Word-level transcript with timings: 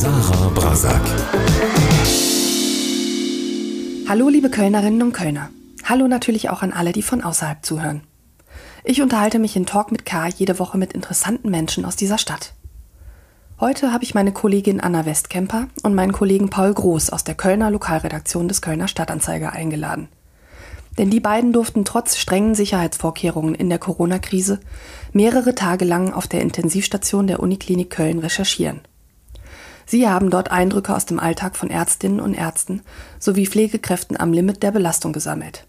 Sarah 0.00 0.48
Brasak. 0.54 1.02
Hallo 4.08 4.30
liebe 4.30 4.48
Kölnerinnen 4.48 5.02
und 5.02 5.12
Kölner. 5.12 5.50
Hallo 5.84 6.08
natürlich 6.08 6.48
auch 6.48 6.62
an 6.62 6.72
alle, 6.72 6.92
die 6.92 7.02
von 7.02 7.22
außerhalb 7.22 7.62
zuhören. 7.62 8.00
Ich 8.82 9.02
unterhalte 9.02 9.38
mich 9.38 9.56
in 9.56 9.66
Talk 9.66 9.92
mit 9.92 10.06
K 10.06 10.28
jede 10.28 10.58
Woche 10.58 10.78
mit 10.78 10.94
interessanten 10.94 11.50
Menschen 11.50 11.84
aus 11.84 11.96
dieser 11.96 12.16
Stadt. 12.16 12.54
Heute 13.60 13.92
habe 13.92 14.02
ich 14.04 14.14
meine 14.14 14.32
Kollegin 14.32 14.80
Anna 14.80 15.04
Westkemper 15.04 15.66
und 15.82 15.94
meinen 15.94 16.12
Kollegen 16.12 16.48
Paul 16.48 16.72
Groß 16.72 17.10
aus 17.10 17.22
der 17.22 17.34
Kölner 17.34 17.70
Lokalredaktion 17.70 18.48
des 18.48 18.62
Kölner 18.62 18.88
Stadtanzeiger 18.88 19.52
eingeladen. 19.52 20.08
Denn 20.96 21.10
die 21.10 21.20
beiden 21.20 21.52
durften 21.52 21.84
trotz 21.84 22.16
strengen 22.16 22.54
Sicherheitsvorkehrungen 22.54 23.54
in 23.54 23.68
der 23.68 23.78
Corona-Krise 23.78 24.60
mehrere 25.12 25.54
Tage 25.54 25.84
lang 25.84 26.14
auf 26.14 26.26
der 26.26 26.40
Intensivstation 26.40 27.26
der 27.26 27.40
Uniklinik 27.40 27.90
Köln 27.90 28.18
recherchieren. 28.20 28.80
Sie 29.90 30.08
haben 30.08 30.30
dort 30.30 30.52
Eindrücke 30.52 30.94
aus 30.94 31.04
dem 31.04 31.18
Alltag 31.18 31.56
von 31.56 31.68
Ärztinnen 31.68 32.20
und 32.20 32.34
Ärzten 32.34 32.82
sowie 33.18 33.44
Pflegekräften 33.48 34.16
am 34.16 34.32
Limit 34.32 34.62
der 34.62 34.70
Belastung 34.70 35.12
gesammelt. 35.12 35.66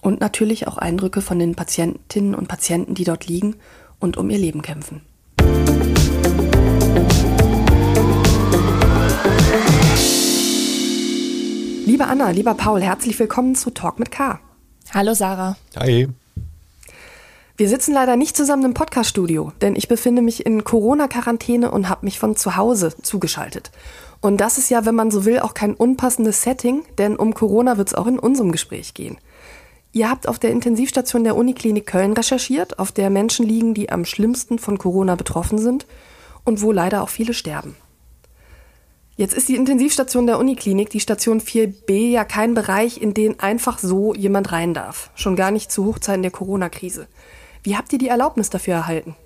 Und 0.00 0.20
natürlich 0.20 0.68
auch 0.68 0.78
Eindrücke 0.78 1.22
von 1.22 1.40
den 1.40 1.56
Patientinnen 1.56 2.36
und 2.36 2.46
Patienten, 2.46 2.94
die 2.94 3.02
dort 3.02 3.26
liegen 3.26 3.56
und 3.98 4.16
um 4.16 4.30
ihr 4.30 4.38
Leben 4.38 4.62
kämpfen. 4.62 5.00
Liebe 11.84 12.06
Anna, 12.06 12.30
lieber 12.30 12.54
Paul, 12.54 12.80
herzlich 12.80 13.18
willkommen 13.18 13.56
zu 13.56 13.70
Talk 13.70 13.98
mit 13.98 14.12
K. 14.12 14.38
Hallo 14.94 15.14
Sarah. 15.14 15.56
Hi. 15.76 16.06
Wir 17.58 17.68
sitzen 17.68 17.92
leider 17.92 18.14
nicht 18.14 18.36
zusammen 18.36 18.66
im 18.66 18.74
Podcaststudio, 18.74 19.50
denn 19.60 19.74
ich 19.74 19.88
befinde 19.88 20.22
mich 20.22 20.46
in 20.46 20.62
Corona-Quarantäne 20.62 21.72
und 21.72 21.88
habe 21.88 22.04
mich 22.04 22.20
von 22.20 22.36
zu 22.36 22.54
Hause 22.54 22.94
zugeschaltet. 23.02 23.72
Und 24.20 24.40
das 24.40 24.58
ist 24.58 24.70
ja, 24.70 24.86
wenn 24.86 24.94
man 24.94 25.10
so 25.10 25.24
will, 25.24 25.40
auch 25.40 25.54
kein 25.54 25.74
unpassendes 25.74 26.42
Setting, 26.42 26.84
denn 26.98 27.16
um 27.16 27.34
Corona 27.34 27.76
wird 27.76 27.88
es 27.88 27.94
auch 27.94 28.06
in 28.06 28.20
unserem 28.20 28.52
Gespräch 28.52 28.94
gehen. 28.94 29.18
Ihr 29.90 30.08
habt 30.08 30.28
auf 30.28 30.38
der 30.38 30.52
Intensivstation 30.52 31.24
der 31.24 31.34
Uniklinik 31.34 31.84
Köln 31.84 32.12
recherchiert, 32.12 32.78
auf 32.78 32.92
der 32.92 33.10
Menschen 33.10 33.44
liegen, 33.44 33.74
die 33.74 33.90
am 33.90 34.04
schlimmsten 34.04 34.60
von 34.60 34.78
Corona 34.78 35.16
betroffen 35.16 35.58
sind 35.58 35.84
und 36.44 36.62
wo 36.62 36.70
leider 36.70 37.02
auch 37.02 37.08
viele 37.08 37.34
sterben. 37.34 37.74
Jetzt 39.16 39.34
ist 39.34 39.48
die 39.48 39.56
Intensivstation 39.56 40.28
der 40.28 40.38
Uniklinik, 40.38 40.90
die 40.90 41.00
Station 41.00 41.40
4b, 41.40 42.10
ja 42.10 42.22
kein 42.22 42.54
Bereich, 42.54 43.02
in 43.02 43.14
den 43.14 43.40
einfach 43.40 43.80
so 43.80 44.14
jemand 44.14 44.52
rein 44.52 44.74
darf. 44.74 45.10
Schon 45.16 45.34
gar 45.34 45.50
nicht 45.50 45.72
zu 45.72 45.86
Hochzeiten 45.86 46.22
der 46.22 46.30
Corona-Krise. 46.30 47.08
Wie 47.62 47.76
habt 47.76 47.92
ihr 47.92 47.98
die 47.98 48.08
Erlaubnis 48.08 48.50
dafür 48.50 48.74
erhalten? 48.74 49.16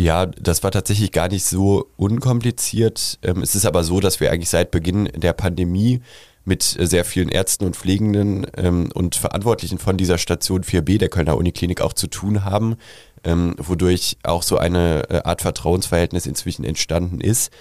Ja, 0.00 0.26
das 0.26 0.62
war 0.62 0.70
tatsächlich 0.70 1.12
gar 1.12 1.28
nicht 1.28 1.44
so 1.44 1.86
unkompliziert. 1.96 3.18
Ähm, 3.22 3.42
es 3.42 3.54
ist 3.54 3.66
aber 3.66 3.84
so, 3.84 4.00
dass 4.00 4.20
wir 4.20 4.30
eigentlich 4.30 4.48
seit 4.48 4.70
Beginn 4.70 5.10
der 5.14 5.32
Pandemie 5.32 6.00
mit 6.44 6.62
sehr 6.62 7.04
vielen 7.04 7.28
Ärzten 7.28 7.66
und 7.66 7.76
Pflegenden 7.76 8.46
ähm, 8.56 8.90
und 8.94 9.14
Verantwortlichen 9.14 9.78
von 9.78 9.98
dieser 9.98 10.16
Station 10.16 10.62
4b 10.62 10.98
der 10.98 11.10
Kölner 11.10 11.36
Uniklinik 11.36 11.82
auch 11.82 11.92
zu 11.92 12.06
tun 12.06 12.44
haben, 12.44 12.76
ähm, 13.24 13.54
wodurch 13.58 14.16
auch 14.22 14.42
so 14.42 14.56
eine 14.56 15.04
äh, 15.10 15.22
Art 15.22 15.42
Vertrauensverhältnis 15.42 16.26
inzwischen 16.26 16.64
entstanden 16.64 17.20
ist. 17.20 17.52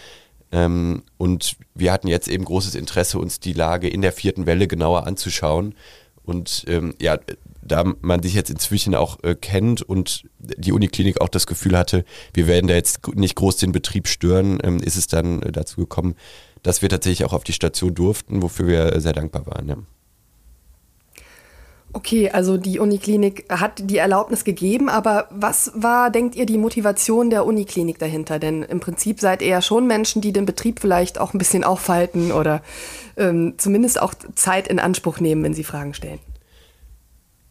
Und 0.52 1.58
wir 1.76 1.92
hatten 1.92 2.08
jetzt 2.08 2.28
eben 2.28 2.44
großes 2.44 2.74
Interesse, 2.74 3.20
uns 3.20 3.40
die 3.40 3.54
Lage 3.54 3.88
in 3.88 4.02
der 4.02 4.12
vierten 4.12 4.48
Welle 4.48 4.68
genauer 4.68 5.06
anzuschauen. 5.06 5.76
Und 6.24 6.66
ähm, 6.68 6.96
ja, 7.00 7.20
da 7.72 7.94
man 8.02 8.22
sich 8.22 8.34
jetzt 8.34 8.50
inzwischen 8.50 8.96
auch 8.96 9.24
äh, 9.24 9.36
kennt 9.36 9.82
und 9.82 10.26
die 10.40 10.74
Uniklinik 10.74 11.22
auch 11.22 11.30
das 11.30 11.48
Gefühl 11.48 11.78
hatte, 11.78 12.04
wir 12.34 12.48
werden 12.48 12.68
da 12.68 12.74
jetzt 12.74 13.08
nicht 13.16 13.36
groß 13.36 13.58
den 13.58 13.72
Betrieb 13.72 14.08
stören, 14.08 14.60
ähm, 14.64 14.80
ist 14.80 14.98
es 14.98 15.08
dann 15.08 15.42
äh, 15.42 15.52
dazu 15.52 15.78
gekommen, 15.78 16.16
dass 16.64 16.82
wir 16.82 16.90
tatsächlich 16.90 17.26
auch 17.26 17.34
auf 17.34 17.44
die 17.44 17.54
Station 17.54 17.96
durften, 17.96 18.42
wofür 18.42 18.68
wir 18.68 19.00
sehr 19.00 19.14
dankbar 19.14 19.46
waren. 19.48 19.70
Ja. 19.70 19.78
Okay, 21.92 22.30
also 22.30 22.58
die 22.58 22.78
Uniklinik 22.78 23.46
hat 23.50 23.90
die 23.90 23.98
Erlaubnis 23.98 24.44
gegeben, 24.44 24.90
aber 24.90 25.28
was 25.32 25.72
war, 25.74 26.12
denkt 26.12 26.36
ihr, 26.36 26.46
die 26.46 26.60
Motivation 26.60 27.32
der 27.32 27.48
Uniklinik 27.48 27.98
dahinter? 27.98 28.38
Denn 28.38 28.62
im 28.62 28.80
Prinzip 28.80 29.20
seid 29.20 29.42
ihr 29.42 29.48
ja 29.48 29.62
schon 29.62 29.88
Menschen, 29.88 30.22
die 30.22 30.32
den 30.32 30.46
Betrieb 30.46 30.80
vielleicht 30.80 31.20
auch 31.20 31.34
ein 31.34 31.40
bisschen 31.40 31.64
aufhalten 31.64 32.32
oder 32.32 32.62
ähm, 33.18 33.56
zumindest 33.58 34.00
auch 34.00 34.14
Zeit 34.36 34.68
in 34.68 34.78
Anspruch 34.78 35.20
nehmen, 35.20 35.42
wenn 35.42 35.56
sie 35.56 35.64
Fragen 35.64 35.96
stellen. 35.96 36.20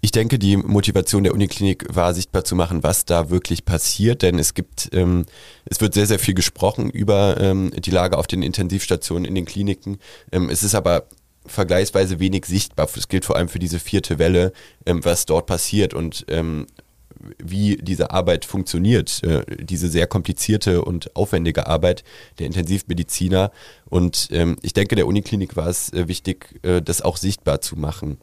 Ich 0.00 0.12
denke, 0.12 0.38
die 0.38 0.56
Motivation 0.56 1.24
der 1.24 1.34
Uniklinik 1.34 1.86
war 1.94 2.14
sichtbar 2.14 2.44
zu 2.44 2.54
machen, 2.54 2.84
was 2.84 3.04
da 3.04 3.30
wirklich 3.30 3.64
passiert, 3.64 4.22
denn 4.22 4.38
es 4.38 4.54
gibt, 4.54 4.90
ähm, 4.92 5.26
es 5.64 5.80
wird 5.80 5.94
sehr, 5.94 6.06
sehr 6.06 6.20
viel 6.20 6.34
gesprochen 6.34 6.88
über 6.88 7.40
ähm, 7.40 7.72
die 7.76 7.90
Lage 7.90 8.16
auf 8.16 8.28
den 8.28 8.42
Intensivstationen 8.42 9.24
in 9.24 9.34
den 9.34 9.44
Kliniken. 9.44 9.98
Ähm, 10.30 10.50
es 10.50 10.62
ist 10.62 10.76
aber 10.76 11.08
vergleichsweise 11.46 12.20
wenig 12.20 12.46
sichtbar. 12.46 12.88
Das 12.94 13.08
gilt 13.08 13.24
vor 13.24 13.36
allem 13.36 13.48
für 13.48 13.58
diese 13.58 13.80
vierte 13.80 14.20
Welle, 14.20 14.52
ähm, 14.86 15.04
was 15.04 15.26
dort 15.26 15.46
passiert 15.46 15.94
und 15.94 16.24
ähm, 16.28 16.66
wie 17.38 17.76
diese 17.76 18.12
Arbeit 18.12 18.44
funktioniert, 18.44 19.22
äh, 19.24 19.44
diese 19.64 19.88
sehr 19.88 20.06
komplizierte 20.06 20.84
und 20.84 21.16
aufwendige 21.16 21.66
Arbeit 21.66 22.04
der 22.38 22.46
Intensivmediziner. 22.46 23.50
Und 23.86 24.28
ähm, 24.30 24.56
ich 24.62 24.74
denke, 24.74 24.94
der 24.94 25.08
Uniklinik 25.08 25.56
war 25.56 25.66
es 25.66 25.92
äh, 25.92 26.06
wichtig, 26.06 26.60
äh, 26.62 26.80
das 26.80 27.02
auch 27.02 27.16
sichtbar 27.16 27.60
zu 27.60 27.76
machen. 27.76 28.18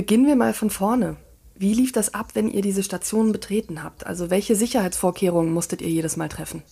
Beginnen 0.00 0.26
wir 0.26 0.34
mal 0.34 0.54
von 0.54 0.70
vorne. 0.70 1.18
Wie 1.54 1.74
lief 1.74 1.92
das 1.92 2.14
ab, 2.14 2.30
wenn 2.32 2.48
ihr 2.48 2.62
diese 2.62 2.82
Station 2.82 3.32
betreten 3.32 3.84
habt? 3.84 4.06
Also 4.06 4.30
welche 4.30 4.56
Sicherheitsvorkehrungen 4.56 5.52
musstet 5.52 5.82
ihr 5.82 5.90
jedes 5.90 6.16
Mal 6.16 6.30
treffen? 6.30 6.62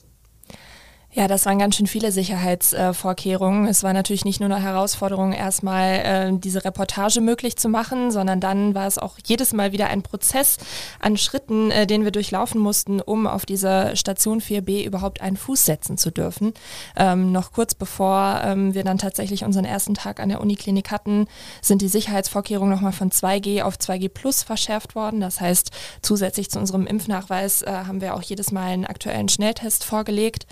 Ja, 1.14 1.26
das 1.26 1.46
waren 1.46 1.58
ganz 1.58 1.74
schön 1.74 1.86
viele 1.86 2.12
Sicherheitsvorkehrungen. 2.12 3.66
es 3.66 3.82
war 3.82 3.94
natürlich 3.94 4.26
nicht 4.26 4.40
nur 4.40 4.50
eine 4.50 4.62
Herausforderung, 4.62 5.32
erstmal 5.32 5.94
äh, 5.94 6.32
diese 6.38 6.66
Reportage 6.66 7.22
möglich 7.22 7.56
zu 7.56 7.70
machen, 7.70 8.10
sondern 8.10 8.40
dann 8.40 8.74
war 8.74 8.86
es 8.86 8.98
auch 8.98 9.16
jedes 9.24 9.54
Mal 9.54 9.72
wieder 9.72 9.88
ein 9.88 10.02
Prozess 10.02 10.58
an 11.00 11.16
Schritten, 11.16 11.70
äh, 11.70 11.86
den 11.86 12.04
wir 12.04 12.10
durchlaufen 12.10 12.60
mussten, 12.60 13.00
um 13.00 13.26
auf 13.26 13.46
dieser 13.46 13.96
Station 13.96 14.42
4b 14.42 14.84
überhaupt 14.84 15.22
einen 15.22 15.38
Fuß 15.38 15.64
setzen 15.64 15.96
zu 15.96 16.10
dürfen. 16.10 16.52
Ähm, 16.94 17.32
noch 17.32 17.52
kurz 17.52 17.74
bevor 17.74 18.42
ähm, 18.44 18.74
wir 18.74 18.84
dann 18.84 18.98
tatsächlich 18.98 19.44
unseren 19.44 19.64
ersten 19.64 19.94
Tag 19.94 20.20
an 20.20 20.28
der 20.28 20.42
Uniklinik 20.42 20.90
hatten, 20.90 21.26
sind 21.62 21.80
die 21.80 21.88
Sicherheitsvorkehrungen 21.88 22.70
nochmal 22.70 22.92
von 22.92 23.10
2G 23.10 23.62
auf 23.62 23.76
2G 23.76 24.10
Plus 24.10 24.42
verschärft 24.42 24.94
worden. 24.94 25.20
Das 25.20 25.40
heißt, 25.40 25.70
zusätzlich 26.02 26.50
zu 26.50 26.58
unserem 26.58 26.86
Impfnachweis 26.86 27.62
äh, 27.62 27.70
haben 27.72 28.02
wir 28.02 28.14
auch 28.14 28.22
jedes 28.22 28.52
Mal 28.52 28.66
einen 28.66 28.84
aktuellen 28.84 29.30
Schnelltest 29.30 29.84
vorgelegt. 29.84 30.46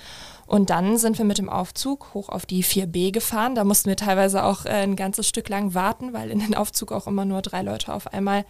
Und 0.47 0.71
dann 0.71 0.97
sind 0.97 1.19
wir 1.19 1.25
mit 1.25 1.39
dem 1.39 1.49
Aufzug 1.49 2.15
hoch 2.15 2.29
auf 2.29 2.47
die 2.47 2.63
4B 2.63 3.13
gefahren. 3.13 3.55
Da 3.55 3.65
mussten 3.65 3.89
wir 3.89 3.97
teilweise 3.97 4.45
auch 4.45 4.65
äh, 4.65 4.71
ein 4.71 4.97
ganzes 4.97 5.29
Stück 5.29 5.49
lang 5.49 5.75
warten, 5.75 6.13
weil 6.13 6.31
in 6.31 6.39
den 6.39 6.55
Aufzug 6.55 6.93
auch 6.93 7.07
immer 7.07 7.25
nur 7.25 7.43
drei 7.43 7.63
Leute 7.63 7.93
auf 7.93 8.13
einmal 8.13 8.45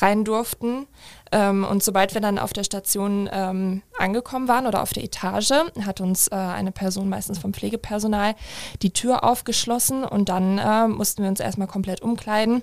rein 0.00 0.24
durften. 0.24 0.86
Ähm, 1.32 1.64
und 1.64 1.82
sobald 1.82 2.14
wir 2.14 2.20
dann 2.20 2.38
auf 2.38 2.52
der 2.52 2.64
Station 2.64 3.28
ähm, 3.32 3.82
angekommen 3.98 4.48
waren 4.48 4.66
oder 4.66 4.82
auf 4.82 4.92
der 4.92 5.04
Etage, 5.04 5.52
hat 5.84 6.00
uns 6.00 6.28
äh, 6.28 6.34
eine 6.34 6.72
Person, 6.72 7.08
meistens 7.08 7.38
vom 7.38 7.54
Pflegepersonal, 7.54 8.34
die 8.82 8.92
Tür 8.92 9.24
aufgeschlossen 9.24 10.04
und 10.04 10.28
dann 10.28 10.58
äh, 10.58 10.86
mussten 10.88 11.22
wir 11.22 11.30
uns 11.30 11.40
erstmal 11.40 11.68
komplett 11.68 12.02
umkleiden 12.02 12.62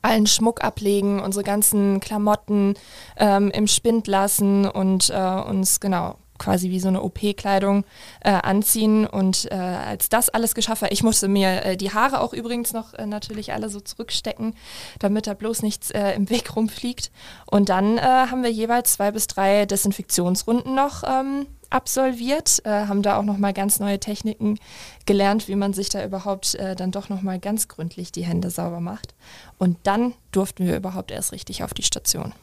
allen 0.00 0.26
Schmuck 0.26 0.64
ablegen, 0.64 1.20
unsere 1.20 1.44
ganzen 1.44 2.00
Klamotten 2.00 2.74
ähm, 3.16 3.50
im 3.50 3.68
Spind 3.68 4.08
lassen 4.08 4.66
und 4.66 5.10
äh, 5.10 5.40
uns 5.42 5.78
genau 5.78 6.16
quasi 6.42 6.70
wie 6.70 6.80
so 6.80 6.88
eine 6.88 7.02
OP-Kleidung 7.02 7.84
äh, 8.20 8.30
anziehen. 8.30 9.06
Und 9.06 9.50
äh, 9.50 9.54
als 9.54 10.08
das 10.08 10.28
alles 10.28 10.54
geschafft 10.54 10.82
war, 10.82 10.90
ich 10.90 11.02
musste 11.02 11.28
mir 11.28 11.64
äh, 11.64 11.76
die 11.76 11.92
Haare 11.92 12.20
auch 12.20 12.32
übrigens 12.32 12.72
noch 12.72 12.94
äh, 12.94 13.06
natürlich 13.06 13.52
alle 13.52 13.68
so 13.68 13.80
zurückstecken, 13.80 14.54
damit 14.98 15.26
da 15.26 15.34
bloß 15.34 15.62
nichts 15.62 15.90
äh, 15.90 16.10
im 16.12 16.28
Weg 16.30 16.54
rumfliegt. 16.56 17.12
Und 17.46 17.68
dann 17.68 17.96
äh, 17.96 18.02
haben 18.02 18.42
wir 18.42 18.50
jeweils 18.50 18.94
zwei 18.94 19.12
bis 19.12 19.28
drei 19.28 19.66
Desinfektionsrunden 19.66 20.74
noch 20.74 21.04
ähm, 21.06 21.46
absolviert, 21.70 22.60
haben 22.66 23.00
da 23.00 23.16
auch 23.16 23.22
nochmal 23.22 23.54
ganz 23.54 23.80
neue 23.80 23.98
Techniken 23.98 24.58
gelernt, 25.06 25.48
wie 25.48 25.54
man 25.54 25.72
sich 25.72 25.88
da 25.88 26.04
überhaupt 26.04 26.54
dann 26.76 26.90
doch 26.90 27.08
nochmal 27.08 27.38
ganz 27.38 27.66
gründlich 27.66 28.12
die 28.12 28.26
Hände 28.26 28.50
sauber 28.50 28.80
macht. 28.80 29.14
Und 29.56 29.78
dann 29.84 30.12
durften 30.32 30.66
wir 30.66 30.76
überhaupt 30.76 31.10
erst 31.10 31.32
richtig 31.32 31.64
auf 31.64 31.72
die 31.72 31.82
Station. 31.82 32.34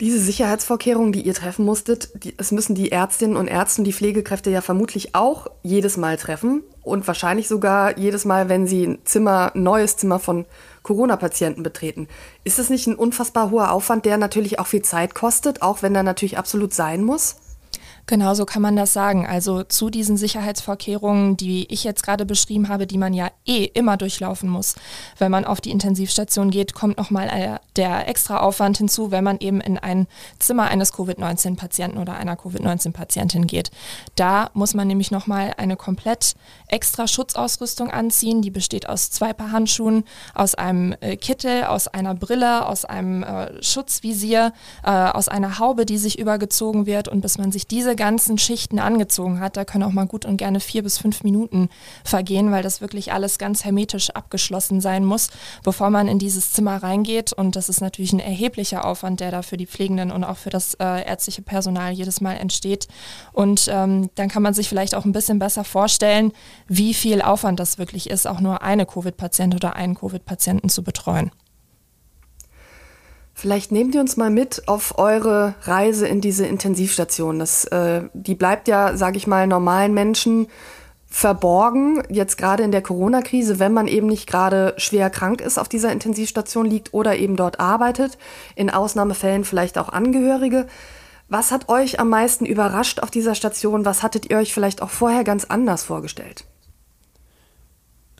Diese 0.00 0.18
Sicherheitsvorkehrungen, 0.18 1.12
die 1.12 1.20
ihr 1.22 1.34
treffen 1.34 1.64
musstet, 1.64 2.10
die, 2.24 2.34
es 2.36 2.50
müssen 2.50 2.74
die 2.74 2.90
Ärztinnen 2.90 3.36
und 3.36 3.46
Ärzte, 3.46 3.82
die 3.82 3.92
Pflegekräfte 3.92 4.50
ja 4.50 4.60
vermutlich 4.60 5.14
auch 5.14 5.46
jedes 5.62 5.96
Mal 5.96 6.16
treffen 6.16 6.64
und 6.82 7.06
wahrscheinlich 7.06 7.46
sogar 7.46 7.96
jedes 7.98 8.24
Mal, 8.24 8.48
wenn 8.48 8.66
sie 8.66 8.84
ein 8.84 8.98
Zimmer, 9.04 9.52
neues 9.54 9.96
Zimmer 9.96 10.18
von 10.18 10.44
Corona-Patienten 10.82 11.62
betreten. 11.62 12.08
Ist 12.42 12.58
es 12.58 12.70
nicht 12.70 12.88
ein 12.88 12.96
unfassbar 12.96 13.50
hoher 13.50 13.70
Aufwand, 13.70 14.04
der 14.04 14.16
natürlich 14.16 14.58
auch 14.58 14.66
viel 14.66 14.82
Zeit 14.82 15.14
kostet, 15.14 15.62
auch 15.62 15.82
wenn 15.82 15.94
er 15.94 16.02
natürlich 16.02 16.36
absolut 16.36 16.74
sein 16.74 17.04
muss? 17.04 17.36
Genau 18.06 18.34
so 18.34 18.44
kann 18.44 18.62
man 18.62 18.74
das 18.74 18.92
sagen. 18.92 19.26
Also 19.26 19.62
zu 19.62 19.88
diesen 19.88 20.16
Sicherheitsvorkehrungen, 20.16 21.36
die 21.36 21.72
ich 21.72 21.84
jetzt 21.84 22.02
gerade 22.02 22.26
beschrieben 22.26 22.68
habe, 22.68 22.86
die 22.86 22.98
man 22.98 23.14
ja 23.14 23.30
eh 23.46 23.64
immer 23.64 23.96
durchlaufen 23.96 24.48
muss. 24.48 24.74
Wenn 25.18 25.30
man 25.30 25.44
auf 25.44 25.60
die 25.60 25.70
Intensivstation 25.70 26.50
geht, 26.50 26.74
kommt 26.74 26.98
nochmal 26.98 27.60
der 27.76 28.08
extra 28.08 28.40
Aufwand 28.40 28.78
hinzu, 28.78 29.12
wenn 29.12 29.22
man 29.22 29.38
eben 29.38 29.60
in 29.60 29.78
ein 29.78 30.08
Zimmer 30.40 30.64
eines 30.64 30.92
Covid-19-Patienten 30.92 31.98
oder 31.98 32.14
einer 32.14 32.36
Covid-19-Patientin 32.36 33.46
geht. 33.46 33.70
Da 34.16 34.50
muss 34.52 34.74
man 34.74 34.88
nämlich 34.88 35.10
nochmal 35.10 35.54
eine 35.56 35.76
komplett 35.76 36.34
extra 36.66 37.06
Schutzausrüstung 37.06 37.90
anziehen. 37.90 38.42
Die 38.42 38.50
besteht 38.50 38.88
aus 38.88 39.10
zwei 39.10 39.32
Paar 39.32 39.52
Handschuhen, 39.52 40.04
aus 40.34 40.54
einem 40.54 40.94
äh, 41.00 41.16
Kittel, 41.16 41.64
aus 41.64 41.86
einer 41.86 42.14
Brille, 42.14 42.66
aus 42.66 42.84
einem 42.84 43.22
äh, 43.22 43.62
Schutzvisier, 43.62 44.52
äh, 44.82 44.90
aus 44.90 45.28
einer 45.28 45.58
Haube, 45.58 45.86
die 45.86 45.98
sich 45.98 46.18
übergezogen 46.18 46.86
wird. 46.86 47.08
Und 47.08 47.20
bis 47.20 47.38
man 47.38 47.52
sich 47.52 47.66
diese 47.66 47.91
diese 47.92 47.96
ganzen 47.96 48.38
Schichten 48.38 48.78
angezogen 48.78 49.38
hat, 49.38 49.58
da 49.58 49.66
können 49.66 49.84
auch 49.84 49.92
mal 49.92 50.06
gut 50.06 50.24
und 50.24 50.38
gerne 50.38 50.60
vier 50.60 50.82
bis 50.82 50.96
fünf 50.96 51.24
Minuten 51.24 51.68
vergehen, 52.04 52.50
weil 52.50 52.62
das 52.62 52.80
wirklich 52.80 53.12
alles 53.12 53.36
ganz 53.36 53.66
hermetisch 53.66 54.08
abgeschlossen 54.08 54.80
sein 54.80 55.04
muss, 55.04 55.28
bevor 55.62 55.90
man 55.90 56.08
in 56.08 56.18
dieses 56.18 56.52
Zimmer 56.52 56.82
reingeht. 56.82 57.34
Und 57.34 57.54
das 57.54 57.68
ist 57.68 57.82
natürlich 57.82 58.14
ein 58.14 58.18
erheblicher 58.18 58.86
Aufwand, 58.86 59.20
der 59.20 59.30
da 59.30 59.42
für 59.42 59.58
die 59.58 59.66
Pflegenden 59.66 60.10
und 60.10 60.24
auch 60.24 60.38
für 60.38 60.48
das 60.48 60.72
äh, 60.74 61.06
ärztliche 61.06 61.42
Personal 61.42 61.92
jedes 61.92 62.22
Mal 62.22 62.38
entsteht. 62.38 62.88
Und 63.34 63.68
ähm, 63.70 64.08
dann 64.14 64.30
kann 64.30 64.42
man 64.42 64.54
sich 64.54 64.70
vielleicht 64.70 64.94
auch 64.94 65.04
ein 65.04 65.12
bisschen 65.12 65.38
besser 65.38 65.62
vorstellen, 65.62 66.32
wie 66.68 66.94
viel 66.94 67.20
Aufwand 67.20 67.60
das 67.60 67.76
wirklich 67.76 68.08
ist, 68.08 68.26
auch 68.26 68.40
nur 68.40 68.62
eine 68.62 68.86
Covid-Patient 68.86 69.54
oder 69.54 69.76
einen 69.76 69.96
Covid-Patienten 69.96 70.70
zu 70.70 70.82
betreuen. 70.82 71.30
Vielleicht 73.42 73.72
nehmt 73.72 73.92
ihr 73.96 74.00
uns 74.00 74.16
mal 74.16 74.30
mit 74.30 74.68
auf 74.68 75.00
eure 75.00 75.56
Reise 75.62 76.06
in 76.06 76.20
diese 76.20 76.46
Intensivstation. 76.46 77.40
Das, 77.40 77.64
äh, 77.64 78.02
die 78.14 78.36
bleibt 78.36 78.68
ja, 78.68 78.96
sage 78.96 79.16
ich 79.16 79.26
mal, 79.26 79.48
normalen 79.48 79.92
Menschen 79.94 80.46
verborgen, 81.08 82.04
jetzt 82.08 82.38
gerade 82.38 82.62
in 82.62 82.70
der 82.70 82.82
Corona-Krise, 82.82 83.58
wenn 83.58 83.72
man 83.72 83.88
eben 83.88 84.06
nicht 84.06 84.28
gerade 84.28 84.74
schwer 84.76 85.10
krank 85.10 85.40
ist, 85.40 85.58
auf 85.58 85.68
dieser 85.68 85.90
Intensivstation 85.90 86.66
liegt 86.66 86.94
oder 86.94 87.16
eben 87.16 87.34
dort 87.34 87.58
arbeitet, 87.58 88.16
in 88.54 88.70
Ausnahmefällen 88.70 89.42
vielleicht 89.42 89.76
auch 89.76 89.88
Angehörige. 89.88 90.68
Was 91.28 91.50
hat 91.50 91.68
euch 91.68 91.98
am 91.98 92.10
meisten 92.10 92.46
überrascht 92.46 93.00
auf 93.00 93.10
dieser 93.10 93.34
Station? 93.34 93.84
Was 93.84 94.04
hattet 94.04 94.30
ihr 94.30 94.36
euch 94.36 94.54
vielleicht 94.54 94.82
auch 94.82 94.90
vorher 94.90 95.24
ganz 95.24 95.46
anders 95.46 95.82
vorgestellt? 95.82 96.44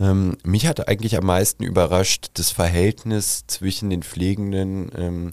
Ähm, 0.03 0.37
mich 0.43 0.67
hat 0.67 0.89
eigentlich 0.89 1.17
am 1.17 1.27
meisten 1.27 1.63
überrascht 1.63 2.31
das 2.35 2.51
Verhältnis 2.51 3.45
zwischen 3.47 3.89
den 3.89 4.03
Pflegenden 4.03 4.91
ähm, 4.97 5.33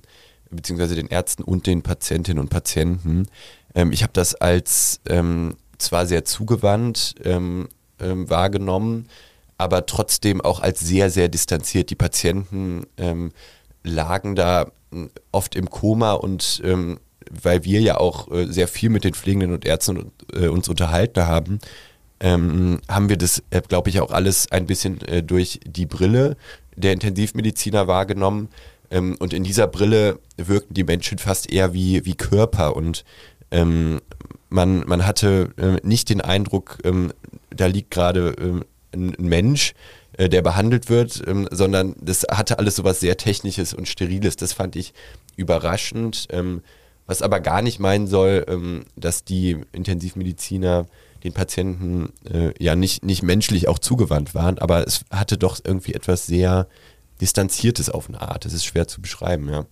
beziehungsweise 0.51 0.95
den 0.95 1.07
Ärzten 1.07 1.44
und 1.44 1.66
den 1.66 1.81
Patientinnen 1.81 2.39
und 2.39 2.50
Patienten. 2.50 3.27
Ähm, 3.74 3.92
ich 3.92 4.04
habe 4.04 4.13
das 4.13 4.36
als 4.36 5.01
ähm, 5.07 5.56
zwar 5.80 6.06
sehr 6.06 6.24
zugewandt 6.24 7.16
ähm, 7.24 7.68
ähm, 8.00 8.30
wahrgenommen, 8.30 9.10
aber 9.57 9.88
trotzdem 9.88 10.39
auch 10.39 10.60
als 10.60 10.81
sehr, 10.81 11.10
sehr 11.10 11.30
distanziert. 11.30 11.89
Die 11.89 11.95
Patienten 11.95 12.86
lagen 13.83 14.36
da 14.36 14.71
oft 15.33 15.56
im 15.56 15.69
Koma 15.69 16.13
und 16.13 16.62
weil 17.30 17.63
wir 17.63 17.81
ja 17.81 17.98
auch 17.98 18.31
äh, 18.31 18.48
sehr 18.48 18.68
viel 18.68 18.89
mit 18.89 19.04
den 19.04 19.13
Pflegenden 19.13 19.54
und 19.54 19.66
Ärzten 19.66 20.12
äh, 20.33 20.48
uns 20.48 20.68
unterhalten 20.68 21.27
haben, 21.27 21.60
ähm, 22.19 22.80
haben 22.89 23.10
wir 23.10 23.18
das, 23.18 23.44
äh, 23.50 23.62
glaube 23.62 23.89
ich, 23.89 24.00
auch 24.00 24.12
alles 24.12 24.51
ein 24.51 24.66
bisschen 24.66 25.01
äh, 25.01 25.24
durch 25.24 25.60
die 25.66 25.86
Brille 25.86 26.38
der 26.75 26.94
Intensivmediziner 26.94 27.88
wahrgenommen. 27.88 28.50
Ähm, 28.92 29.16
und 29.19 29.33
in 29.33 29.44
dieser 29.44 29.68
Brille 29.68 30.19
wirkten 30.38 30.74
die 30.74 30.83
Menschen 30.83 31.18
fast 31.18 31.51
eher 31.51 31.74
wie, 31.74 32.06
wie 32.06 32.16
Körper 32.16 32.75
und 32.75 33.06
ähm, 33.51 34.00
man, 34.50 34.83
man 34.88 35.06
hatte 35.06 35.54
äh, 35.57 35.86
nicht 35.88 36.10
den 36.10 36.21
Eindruck, 36.21 36.80
ähm, 36.83 37.13
da 37.50 37.68
liegt 37.68 37.92
gerade 37.92 38.36
ähm, 38.39 38.66
ein, 38.94 39.16
ein 39.16 39.25
Mensch, 39.25 39.74
äh, 40.13 40.30
der 40.30 40.42
behandelt 40.42 40.89
wird, 40.89 41.21
ähm, 41.27 41.48
sondern 41.51 41.95
das 42.01 42.25
hatte 42.30 42.60
alles 42.60 42.75
so 42.75 42.83
was 42.83 43.00
sehr 43.00 43.18
Technisches 43.18 43.74
und 43.74 43.88
Steriles. 43.88 44.36
Das 44.36 44.54
fand 44.54 44.75
ich 44.75 44.94
überraschend, 45.36 46.27
was 47.06 47.21
aber 47.21 47.39
gar 47.39 47.62
nicht 47.62 47.80
meinen 47.80 48.07
soll, 48.07 48.83
dass 48.98 49.24
die 49.24 49.56
Intensivmediziner 49.71 50.86
den 51.24 51.33
Patienten 51.33 52.13
äh, 52.30 52.51
ja 52.63 52.75
nicht, 52.75 53.04
nicht 53.04 53.24
menschlich 53.24 53.68
auch 53.68 53.80
zugewandt 53.80 54.36
waren, 54.36 54.60
aber 54.60 54.88
es 54.88 55.06
hatte 55.12 55.38
doch 55.38 55.60
irgendwie 55.63 55.94
etwas 55.94 56.25
sehr 56.25 56.68
Distanziertes 57.21 57.89
auf 57.89 58.07
eine 58.07 58.21
Art. 58.21 58.45
Das 58.45 58.54
ist 58.54 58.66
schwer 58.66 58.88
zu 58.88 59.01
beschreiben, 59.01 59.50
ja. 59.50 59.66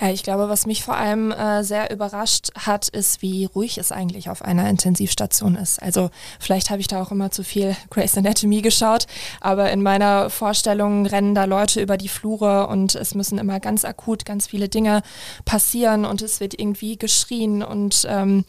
Ja, 0.00 0.08
ich 0.08 0.22
glaube, 0.22 0.48
was 0.48 0.66
mich 0.66 0.82
vor 0.82 0.96
allem 0.96 1.30
äh, 1.30 1.62
sehr 1.62 1.92
überrascht 1.92 2.48
hat, 2.56 2.88
ist, 2.88 3.20
wie 3.20 3.44
ruhig 3.44 3.76
es 3.76 3.92
eigentlich 3.92 4.30
auf 4.30 4.40
einer 4.40 4.68
Intensivstation 4.70 5.56
ist. 5.56 5.82
Also 5.82 6.08
vielleicht 6.38 6.70
habe 6.70 6.80
ich 6.80 6.86
da 6.86 7.02
auch 7.02 7.10
immer 7.10 7.30
zu 7.30 7.44
viel 7.44 7.76
Grey's 7.90 8.16
Anatomy 8.16 8.62
geschaut, 8.62 9.06
aber 9.42 9.70
in 9.70 9.82
meiner 9.82 10.30
Vorstellung 10.30 11.04
rennen 11.04 11.34
da 11.34 11.44
Leute 11.44 11.82
über 11.82 11.98
die 11.98 12.08
Flure 12.08 12.68
und 12.68 12.94
es 12.94 13.14
müssen 13.14 13.36
immer 13.36 13.60
ganz 13.60 13.84
akut 13.84 14.24
ganz 14.24 14.46
viele 14.46 14.70
Dinge 14.70 15.02
passieren 15.44 16.06
und 16.06 16.22
es 16.22 16.40
wird 16.40 16.58
irgendwie 16.58 16.96
geschrien 16.96 17.62
und 17.62 18.06
ähm, 18.08 18.46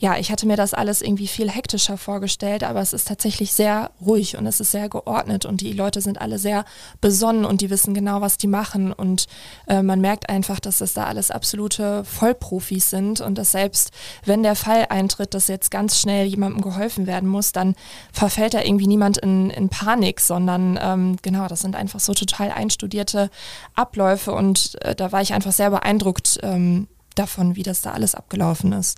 ja, 0.00 0.16
ich 0.16 0.30
hatte 0.30 0.46
mir 0.46 0.56
das 0.56 0.74
alles 0.74 1.02
irgendwie 1.02 1.26
viel 1.26 1.50
hektischer 1.50 1.98
vorgestellt, 1.98 2.62
aber 2.62 2.80
es 2.80 2.92
ist 2.92 3.08
tatsächlich 3.08 3.52
sehr 3.52 3.90
ruhig 4.00 4.36
und 4.36 4.46
es 4.46 4.60
ist 4.60 4.70
sehr 4.70 4.88
geordnet 4.88 5.44
und 5.44 5.60
die 5.60 5.72
Leute 5.72 6.00
sind 6.00 6.20
alle 6.20 6.38
sehr 6.38 6.64
besonnen 7.00 7.44
und 7.44 7.62
die 7.62 7.70
wissen 7.70 7.94
genau, 7.94 8.20
was 8.20 8.38
die 8.38 8.46
machen 8.46 8.92
und 8.92 9.26
äh, 9.66 9.82
man 9.82 10.00
merkt 10.00 10.28
einfach, 10.28 10.60
dass 10.60 10.78
das 10.78 10.94
da 10.94 11.04
alles 11.04 11.32
absolute 11.32 12.04
Vollprofis 12.04 12.90
sind 12.90 13.20
und 13.20 13.36
dass 13.38 13.50
selbst 13.50 13.90
wenn 14.24 14.44
der 14.44 14.54
Fall 14.54 14.86
eintritt, 14.88 15.34
dass 15.34 15.48
jetzt 15.48 15.72
ganz 15.72 15.98
schnell 15.98 16.26
jemandem 16.26 16.62
geholfen 16.62 17.08
werden 17.08 17.28
muss, 17.28 17.50
dann 17.50 17.74
verfällt 18.12 18.54
da 18.54 18.62
irgendwie 18.62 18.86
niemand 18.86 19.18
in, 19.18 19.50
in 19.50 19.68
Panik, 19.68 20.20
sondern 20.20 20.78
ähm, 20.80 21.16
genau, 21.22 21.48
das 21.48 21.62
sind 21.62 21.74
einfach 21.74 21.98
so 21.98 22.14
total 22.14 22.52
einstudierte 22.52 23.30
Abläufe 23.74 24.30
und 24.30 24.80
äh, 24.82 24.94
da 24.94 25.10
war 25.10 25.22
ich 25.22 25.34
einfach 25.34 25.52
sehr 25.52 25.70
beeindruckt 25.70 26.38
ähm, 26.44 26.86
davon, 27.16 27.56
wie 27.56 27.64
das 27.64 27.82
da 27.82 27.90
alles 27.90 28.14
abgelaufen 28.14 28.72
ist. 28.72 28.96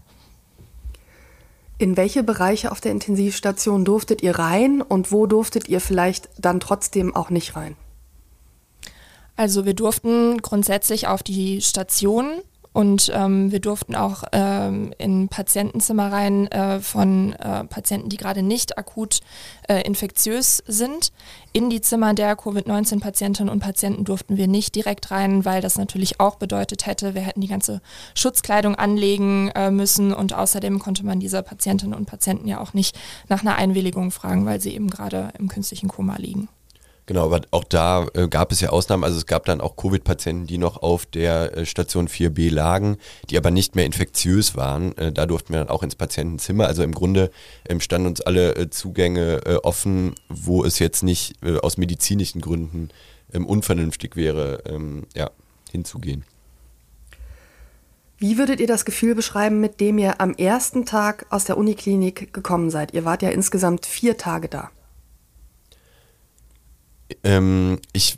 In 1.81 1.97
welche 1.97 2.23
Bereiche 2.23 2.73
auf 2.73 2.83
der 2.83 2.93
Intensivstation 2.93 3.87
durftet 3.87 4.21
ihr 4.21 4.39
rein 4.39 4.83
und 4.83 5.13
wo 5.13 5.27
durftet 5.27 5.67
ihr 5.71 5.81
vielleicht 5.81 6.29
dann 6.37 6.61
trotzdem 6.61 7.17
auch 7.17 7.31
nicht 7.31 7.57
rein? 7.57 7.75
Also 9.35 9.65
wir 9.65 9.73
durften 9.73 10.43
grundsätzlich 10.43 11.07
auf 11.07 11.23
die 11.23 11.63
Station 11.63 12.43
und 12.73 13.11
ähm, 13.13 13.51
wir 13.51 13.59
durften 13.59 13.97
auch 13.97 14.23
ähm, 14.33 14.95
in 14.97 15.29
Patientenzimmer 15.29 16.13
rein 16.13 16.47
äh, 16.49 16.79
von 16.79 17.33
äh, 17.33 17.65
Patienten, 17.65 18.09
die 18.09 18.17
gerade 18.17 18.43
nicht 18.43 18.79
akut 18.79 19.21
äh, 19.69 19.83
infektiös 19.83 20.63
sind. 20.67 21.11
In 21.53 21.69
die 21.69 21.81
Zimmer 21.81 22.15
der 22.15 22.37
Covid-19-Patientinnen 22.37 23.53
und 23.53 23.59
Patienten 23.59 24.05
durften 24.05 24.37
wir 24.37 24.47
nicht 24.47 24.77
direkt 24.77 25.11
rein, 25.11 25.45
weil 25.45 25.61
das 25.61 25.79
natürlich 25.79 26.21
auch 26.21 26.37
bedeutet 26.37 26.87
hätte, 26.87 27.15
wir 27.15 27.23
hätten 27.23 27.41
die 27.41 27.49
ganze 27.49 27.81
Schutzkleidung 28.15 28.77
anlegen 28.77 29.49
äh, 29.57 29.73
müssen 29.73 30.15
und 30.15 30.33
außerdem 30.33 30.79
konnte 30.79 31.05
man 31.05 31.19
diese 31.19 31.43
Patientinnen 31.43 31.95
und 31.95 32.07
Patienten 32.07 32.47
ja 32.47 32.61
auch 32.61 32.73
nicht 32.73 32.97
nach 33.29 33.41
einer 33.41 33.57
Einwilligung 33.57 34.13
fragen, 34.13 34.47
weil 34.47 34.61
sie 34.61 34.75
eben 34.75 34.91
gerade 34.91 35.33
im 35.39 35.49
künstlichen 35.49 35.89
Koma 35.89 36.17
liegen. 36.19 36.49
Genau, 37.11 37.25
aber 37.25 37.41
auch 37.51 37.65
da 37.65 38.07
äh, 38.15 38.29
gab 38.29 38.53
es 38.53 38.61
ja 38.61 38.69
Ausnahmen. 38.69 39.03
Also 39.03 39.19
es 39.19 39.27
gab 39.27 39.45
dann 39.45 39.61
auch 39.61 39.75
Covid-Patienten, 39.75 40.47
die 40.47 40.59
noch 40.59 40.81
auf 40.81 41.07
der 41.07 41.57
äh, 41.57 41.67
Station 41.67 42.07
4b 42.07 42.53
lagen, 42.53 42.99
die 43.29 43.37
aber 43.37 43.51
nicht 43.51 43.75
mehr 43.75 43.85
infektiös 43.85 44.55
waren. 44.55 44.97
Äh, 44.97 45.11
da 45.11 45.27
durften 45.27 45.53
wir 45.53 45.59
dann 45.59 45.71
auch 45.71 45.83
ins 45.83 45.97
Patientenzimmer. 45.97 46.69
Also 46.69 46.85
im 46.85 46.95
Grunde 46.95 47.33
ähm, 47.69 47.81
standen 47.81 48.07
uns 48.07 48.21
alle 48.21 48.55
äh, 48.55 48.71
Zugänge 48.71 49.41
äh, 49.45 49.57
offen, 49.57 50.15
wo 50.29 50.65
es 50.65 50.79
jetzt 50.79 51.03
nicht 51.03 51.35
äh, 51.43 51.57
aus 51.57 51.79
medizinischen 51.79 52.41
Gründen 52.41 52.91
ähm, 53.35 53.45
unvernünftig 53.45 54.15
wäre, 54.15 54.63
ähm, 54.67 55.03
ja, 55.17 55.33
hinzugehen. 55.73 56.23
Wie 58.19 58.39
würdet 58.39 58.61
ihr 58.61 58.69
das 58.69 58.85
Gefühl 58.85 59.17
beschreiben, 59.17 59.59
mit 59.59 59.81
dem 59.81 59.99
ihr 59.99 60.21
am 60.21 60.33
ersten 60.35 60.87
Tag 60.87 61.27
aus 61.31 61.45
der 61.45 61.59
Uniklinik 61.59 62.33
gekommen 62.33 62.71
seid? 62.71 62.95
Ihr 62.95 63.05
wart 63.05 63.23
ja 63.23 63.31
insgesamt 63.31 63.85
vier 63.85 64.17
Tage 64.17 64.47
da. 64.47 64.71
Ähm, 67.25 67.79
ich 67.93 68.17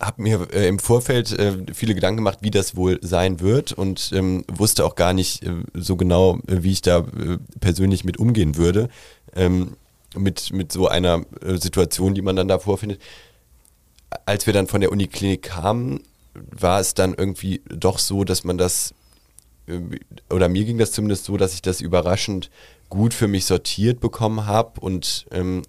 habe 0.00 0.22
mir 0.22 0.48
äh, 0.52 0.68
im 0.68 0.78
Vorfeld 0.78 1.32
äh, 1.32 1.56
viele 1.72 1.94
Gedanken 1.94 2.18
gemacht, 2.18 2.38
wie 2.42 2.50
das 2.50 2.76
wohl 2.76 2.98
sein 3.02 3.40
wird 3.40 3.72
und 3.72 4.10
ähm, 4.14 4.44
wusste 4.52 4.84
auch 4.84 4.94
gar 4.94 5.12
nicht 5.12 5.42
äh, 5.42 5.62
so 5.74 5.96
genau, 5.96 6.38
äh, 6.46 6.62
wie 6.62 6.72
ich 6.72 6.82
da 6.82 6.98
äh, 6.98 7.38
persönlich 7.60 8.04
mit 8.04 8.18
umgehen 8.18 8.56
würde, 8.56 8.88
ähm, 9.34 9.76
mit, 10.14 10.52
mit 10.52 10.70
so 10.70 10.88
einer 10.88 11.24
äh, 11.40 11.56
Situation, 11.56 12.14
die 12.14 12.22
man 12.22 12.36
dann 12.36 12.48
da 12.48 12.58
vorfindet. 12.58 13.00
Als 14.26 14.46
wir 14.46 14.52
dann 14.52 14.66
von 14.66 14.80
der 14.80 14.92
Uniklinik 14.92 15.42
kamen, 15.42 16.00
war 16.34 16.80
es 16.80 16.94
dann 16.94 17.14
irgendwie 17.14 17.62
doch 17.68 17.98
so, 17.98 18.24
dass 18.24 18.44
man 18.44 18.58
das, 18.58 18.94
oder 20.30 20.48
mir 20.48 20.64
ging 20.64 20.78
das 20.78 20.92
zumindest 20.92 21.24
so, 21.24 21.36
dass 21.36 21.54
ich 21.54 21.62
das 21.62 21.80
überraschend 21.80 22.50
gut 22.88 23.14
für 23.14 23.28
mich 23.28 23.44
sortiert 23.44 24.00
bekommen 24.00 24.46
habe 24.46 24.80
und 24.80 25.26
ähm, 25.32 25.62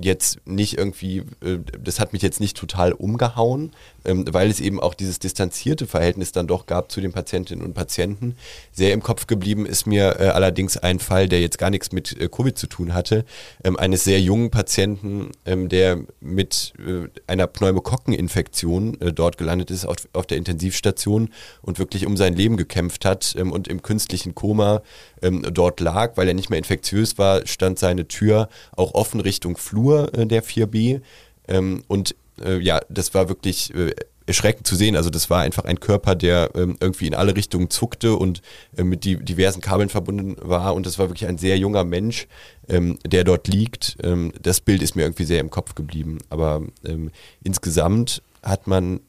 jetzt 0.00 0.38
nicht 0.46 0.78
irgendwie, 0.78 1.18
äh, 1.42 1.58
das 1.78 2.00
hat 2.00 2.12
mich 2.12 2.22
jetzt 2.22 2.40
nicht 2.40 2.56
total 2.56 2.92
umgehauen, 2.92 3.72
ähm, 4.04 4.24
weil 4.32 4.50
es 4.50 4.60
eben 4.60 4.80
auch 4.80 4.94
dieses 4.94 5.18
distanzierte 5.18 5.86
Verhältnis 5.86 6.32
dann 6.32 6.46
doch 6.46 6.66
gab 6.66 6.90
zu 6.90 7.00
den 7.00 7.12
Patientinnen 7.12 7.64
und 7.64 7.74
Patienten. 7.74 8.36
Sehr 8.72 8.94
im 8.94 9.02
Kopf 9.02 9.26
geblieben 9.26 9.66
ist 9.66 9.86
mir 9.86 10.18
äh, 10.18 10.28
allerdings 10.28 10.76
ein 10.78 10.98
Fall, 10.98 11.28
der 11.28 11.40
jetzt 11.40 11.58
gar 11.58 11.70
nichts 11.70 11.92
mit 11.92 12.18
äh, 12.18 12.28
Covid 12.28 12.56
zu 12.56 12.66
tun 12.66 12.94
hatte, 12.94 13.24
ähm, 13.64 13.76
eines 13.76 14.04
sehr 14.04 14.20
jungen 14.20 14.50
Patienten, 14.50 15.30
ähm, 15.44 15.68
der 15.68 16.00
mit 16.20 16.72
äh, 16.78 17.08
einer 17.26 17.46
Pneumokokkeninfektion 17.46 19.00
äh, 19.00 19.12
dort 19.12 19.36
gelandet 19.36 19.70
ist 19.70 19.84
auf, 19.84 19.96
auf, 20.14 20.26
der 20.26 20.38
Intensivstation 20.38 21.28
und 21.60 21.78
wirklich 21.78 22.06
um 22.06 22.16
sein 22.16 22.34
Leben 22.34 22.56
gekämpft 22.56 23.04
hat 23.04 23.34
ähm, 23.36 23.52
und 23.52 23.68
im 23.68 23.82
künstlichen 23.82 24.34
Koma 24.34 24.82
ähm, 25.22 25.42
dort 25.52 25.80
lag, 25.80 26.16
weil 26.16 26.28
er 26.28 26.34
nicht 26.34 26.50
mehr 26.50 26.58
infektiös 26.58 27.18
war, 27.18 27.46
stand 27.46 27.78
seine 27.78 28.08
Tür 28.08 28.48
auch 28.76 28.94
offen 28.94 29.20
Richtung 29.20 29.56
Flur 29.56 30.12
äh, 30.14 30.26
der 30.26 30.42
4B 30.42 31.00
ähm, 31.48 31.84
und 31.88 32.14
äh, 32.42 32.58
ja, 32.58 32.80
das 32.88 33.14
war 33.14 33.28
wirklich 33.28 33.74
äh, 33.74 33.94
erschreckend 34.26 34.66
zu 34.66 34.76
sehen. 34.76 34.96
Also 34.96 35.10
das 35.10 35.30
war 35.30 35.40
einfach 35.40 35.64
ein 35.64 35.80
Körper, 35.80 36.14
der 36.14 36.50
ähm, 36.54 36.76
irgendwie 36.80 37.06
in 37.06 37.14
alle 37.14 37.36
Richtungen 37.36 37.70
zuckte 37.70 38.16
und 38.16 38.42
äh, 38.76 38.84
mit 38.84 39.04
die, 39.04 39.16
diversen 39.16 39.60
Kabeln 39.60 39.88
verbunden 39.88 40.36
war. 40.40 40.74
Und 40.74 40.86
das 40.86 40.98
war 40.98 41.08
wirklich 41.08 41.28
ein 41.28 41.38
sehr 41.38 41.58
junger 41.58 41.84
Mensch, 41.84 42.28
ähm, 42.68 42.98
der 43.06 43.24
dort 43.24 43.48
liegt. 43.48 43.96
Ähm, 44.02 44.32
das 44.40 44.60
Bild 44.60 44.82
ist 44.82 44.96
mir 44.96 45.02
irgendwie 45.02 45.24
sehr 45.24 45.40
im 45.40 45.50
Kopf 45.50 45.74
geblieben. 45.74 46.18
Aber 46.30 46.62
ähm, 46.84 47.10
insgesamt 47.42 48.22
hat 48.42 48.66
man, 48.66 49.00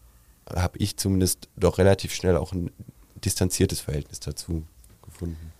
habe 0.53 0.77
ich 0.77 0.97
zumindest 0.97 1.47
doch 1.55 1.77
relativ 1.77 2.13
schnell 2.13 2.37
auch 2.37 2.51
ein 2.51 2.71
distanziertes 3.23 3.79
Verhältnis 3.79 4.19
dazu 4.19 4.63
gefunden. 5.03 5.52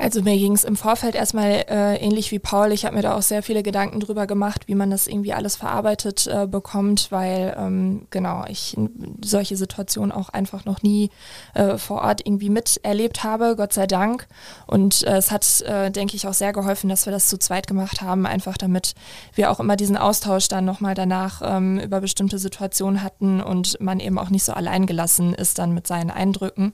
Also 0.00 0.22
mir 0.22 0.38
ging 0.38 0.54
es 0.54 0.64
im 0.64 0.76
Vorfeld 0.76 1.14
erstmal 1.14 1.66
äh, 1.68 1.96
ähnlich 1.96 2.30
wie 2.30 2.38
Paul. 2.38 2.72
Ich 2.72 2.86
habe 2.86 2.96
mir 2.96 3.02
da 3.02 3.18
auch 3.18 3.22
sehr 3.22 3.42
viele 3.42 3.62
Gedanken 3.62 4.00
drüber 4.00 4.26
gemacht, 4.26 4.66
wie 4.66 4.74
man 4.74 4.90
das 4.90 5.06
irgendwie 5.06 5.34
alles 5.34 5.56
verarbeitet 5.56 6.26
äh, 6.26 6.46
bekommt, 6.46 7.08
weil 7.12 7.54
ähm, 7.58 8.06
genau 8.08 8.46
ich 8.48 8.78
solche 9.22 9.58
Situationen 9.58 10.10
auch 10.10 10.30
einfach 10.30 10.64
noch 10.64 10.82
nie 10.82 11.10
äh, 11.52 11.76
vor 11.76 12.00
Ort 12.00 12.22
irgendwie 12.24 12.48
miterlebt 12.48 13.24
habe, 13.24 13.56
Gott 13.56 13.74
sei 13.74 13.86
Dank. 13.86 14.26
Und 14.66 15.02
äh, 15.02 15.18
es 15.18 15.30
hat, 15.30 15.60
äh, 15.66 15.90
denke 15.90 16.16
ich, 16.16 16.26
auch 16.26 16.32
sehr 16.32 16.54
geholfen, 16.54 16.88
dass 16.88 17.04
wir 17.04 17.12
das 17.12 17.28
zu 17.28 17.36
zweit 17.36 17.66
gemacht 17.66 18.00
haben, 18.00 18.24
einfach 18.24 18.56
damit 18.56 18.94
wir 19.34 19.50
auch 19.50 19.60
immer 19.60 19.76
diesen 19.76 19.98
Austausch 19.98 20.48
dann 20.48 20.64
nochmal 20.64 20.94
danach 20.94 21.42
ähm, 21.44 21.78
über 21.78 22.00
bestimmte 22.00 22.38
Situationen 22.38 23.02
hatten 23.02 23.42
und 23.42 23.78
man 23.82 24.00
eben 24.00 24.18
auch 24.18 24.30
nicht 24.30 24.44
so 24.44 24.54
alleingelassen 24.54 25.34
ist 25.34 25.58
dann 25.58 25.74
mit 25.74 25.86
seinen 25.86 26.10
Eindrücken 26.10 26.72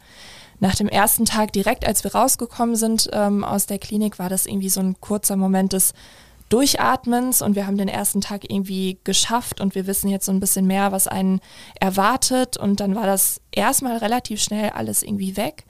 nach 0.60 0.74
dem 0.74 0.88
ersten 0.88 1.24
Tag, 1.24 1.52
direkt 1.52 1.86
als 1.86 2.04
wir 2.04 2.14
rausgekommen 2.14 2.76
sind 2.76 3.08
ähm, 3.12 3.44
aus 3.44 3.66
der 3.66 3.78
Klinik, 3.78 4.18
war 4.18 4.28
das 4.28 4.46
irgendwie 4.46 4.70
so 4.70 4.80
ein 4.80 5.00
kurzer 5.00 5.36
Moment 5.36 5.72
des 5.72 5.92
Durchatmens 6.48 7.42
und 7.42 7.56
wir 7.56 7.66
haben 7.66 7.76
den 7.76 7.88
ersten 7.88 8.20
Tag 8.20 8.48
irgendwie 8.48 8.98
geschafft 9.02 9.60
und 9.60 9.74
wir 9.74 9.88
wissen 9.88 10.08
jetzt 10.08 10.26
so 10.26 10.32
ein 10.32 10.38
bisschen 10.38 10.66
mehr, 10.66 10.92
was 10.92 11.08
einen 11.08 11.40
erwartet 11.80 12.56
und 12.56 12.78
dann 12.78 12.94
war 12.94 13.04
das 13.04 13.40
erstmal 13.50 13.96
relativ 13.96 14.40
schnell 14.40 14.70
alles 14.70 15.02
irgendwie 15.02 15.36
weg. 15.36 15.64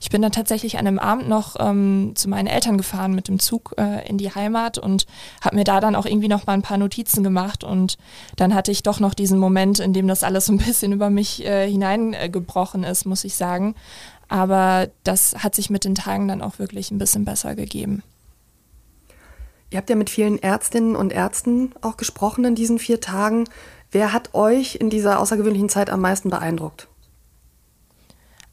Ich 0.00 0.08
bin 0.08 0.22
dann 0.22 0.30
tatsächlich 0.30 0.78
an 0.78 0.86
einem 0.86 1.00
Abend 1.00 1.28
noch 1.28 1.56
ähm, 1.58 2.12
zu 2.14 2.28
meinen 2.28 2.46
Eltern 2.46 2.76
gefahren 2.76 3.12
mit 3.12 3.26
dem 3.26 3.40
Zug 3.40 3.74
äh, 3.76 4.08
in 4.08 4.18
die 4.18 4.32
Heimat 4.32 4.78
und 4.78 5.06
habe 5.40 5.56
mir 5.56 5.64
da 5.64 5.80
dann 5.80 5.96
auch 5.96 6.06
irgendwie 6.06 6.28
noch 6.28 6.46
mal 6.46 6.52
ein 6.52 6.62
paar 6.62 6.78
Notizen 6.78 7.24
gemacht 7.24 7.64
und 7.64 7.98
dann 8.36 8.54
hatte 8.54 8.70
ich 8.70 8.84
doch 8.84 9.00
noch 9.00 9.14
diesen 9.14 9.38
Moment, 9.38 9.80
in 9.80 9.92
dem 9.92 10.06
das 10.06 10.22
alles 10.22 10.46
so 10.46 10.52
ein 10.52 10.58
bisschen 10.58 10.92
über 10.92 11.10
mich 11.10 11.44
äh, 11.44 11.68
hineingebrochen 11.68 12.84
ist, 12.84 13.04
muss 13.04 13.24
ich 13.24 13.34
sagen. 13.34 13.74
Aber 14.30 14.88
das 15.02 15.34
hat 15.38 15.56
sich 15.56 15.70
mit 15.70 15.84
den 15.84 15.96
Tagen 15.96 16.28
dann 16.28 16.40
auch 16.40 16.60
wirklich 16.60 16.92
ein 16.92 16.98
bisschen 16.98 17.24
besser 17.24 17.56
gegeben. 17.56 18.04
Ihr 19.70 19.78
habt 19.78 19.90
ja 19.90 19.96
mit 19.96 20.08
vielen 20.08 20.40
Ärztinnen 20.40 20.94
und 20.94 21.12
Ärzten 21.12 21.74
auch 21.80 21.96
gesprochen 21.96 22.44
in 22.44 22.54
diesen 22.54 22.78
vier 22.78 23.00
Tagen. 23.00 23.48
Wer 23.90 24.12
hat 24.12 24.32
euch 24.34 24.76
in 24.76 24.88
dieser 24.88 25.18
außergewöhnlichen 25.18 25.68
Zeit 25.68 25.90
am 25.90 26.00
meisten 26.00 26.30
beeindruckt? 26.30 26.86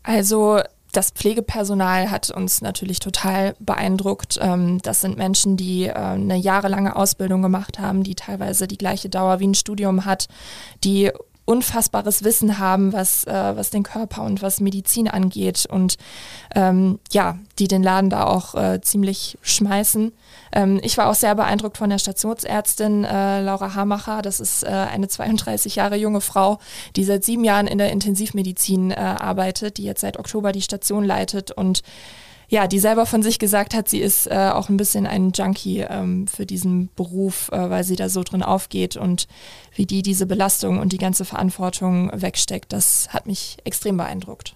Also 0.02 0.62
das 0.94 1.12
Pflegepersonal 1.12 2.10
hat 2.10 2.32
uns 2.32 2.62
natürlich 2.62 3.00
total 3.00 3.56
beeindruckt. 3.60 4.40
Ähm, 4.42 4.80
das 4.82 5.02
sind 5.02 5.16
Menschen, 5.16 5.58
die 5.58 5.86
äh, 5.86 5.94
eine 5.94 6.38
jahrelange 6.38 6.96
Ausbildung 6.96 7.44
gemacht 7.44 7.78
haben, 7.78 8.04
die 8.04 8.16
teilweise 8.16 8.68
die 8.68 8.80
gleiche 8.80 9.10
Dauer 9.10 9.40
wie 9.40 9.48
ein 9.48 9.54
Studium 9.54 10.06
hat, 10.06 10.28
die 10.84 11.12
unfassbares 11.48 12.26
Wissen 12.26 12.60
haben, 12.60 12.92
was, 12.92 13.24
äh, 13.24 13.56
was 13.56 13.70
den 13.70 13.84
Körper 13.84 14.24
und 14.24 14.42
was 14.42 14.60
Medizin 14.60 15.08
angeht 15.08 15.66
und 15.66 15.98
ähm, 16.54 17.00
ja, 17.12 17.40
die 17.58 17.70
den 17.70 17.82
Laden 17.82 18.10
da 18.10 18.26
auch 18.26 18.54
äh, 18.54 18.82
ziemlich 18.82 19.38
schmeißen. 19.42 20.12
Ähm, 20.52 20.82
ich 20.84 20.98
war 20.98 21.10
auch 21.10 21.16
sehr 21.16 21.36
beeindruckt 21.36 21.78
von 21.78 21.90
der 21.90 22.00
Stationsärztin 22.00 23.06
äh, 23.06 23.42
Laura 23.42 23.76
Hamacher. 23.76 24.22
Das 24.22 24.42
ist 24.42 24.64
äh, 24.64 24.68
eine 24.68 25.08
32 25.08 25.76
Jahre 25.76 25.96
junge 25.96 26.20
Frau, 26.20 26.60
die 26.98 27.06
seit 27.06 27.24
sieben 27.24 27.46
Jahren 27.46 27.68
in 27.68 27.78
der 27.78 27.94
Intensivmedizin 27.94 28.92
äh, 28.92 28.96
arbeitet, 28.96 29.78
die 29.78 29.84
jetzt 29.84 30.02
seit 30.02 30.20
Oktober 30.20 30.52
die 30.52 30.62
Station 30.62 31.06
leitet 31.06 31.52
und 31.52 31.82
ja, 32.50 32.68
die 32.68 32.80
selber 32.80 33.06
von 33.06 33.24
sich 33.24 33.40
gesagt 33.40 33.74
hat, 33.74 33.90
sie 33.90 34.00
ist 34.00 34.28
äh, 34.28 34.52
auch 34.54 34.70
ein 34.70 34.78
bisschen 34.78 35.06
ein 35.06 35.32
Junkie 35.34 35.80
ähm, 35.82 36.28
für 36.28 36.46
diesen 36.46 36.90
Beruf, 36.96 37.50
äh, 37.52 37.70
weil 37.70 37.84
sie 37.84 37.96
da 37.96 38.08
so 38.08 38.24
drin 38.24 38.44
aufgeht 38.44 38.96
und 38.96 39.28
wie 39.76 39.86
die 39.86 40.02
diese 40.02 40.26
Belastung 40.26 40.80
und 40.80 40.94
die 40.94 40.98
ganze 40.98 41.26
Verantwortung 41.26 42.10
wegsteckt, 42.14 42.72
das 42.72 43.10
hat 43.10 43.28
mich 43.28 43.58
extrem 43.66 43.98
beeindruckt. 43.98 44.56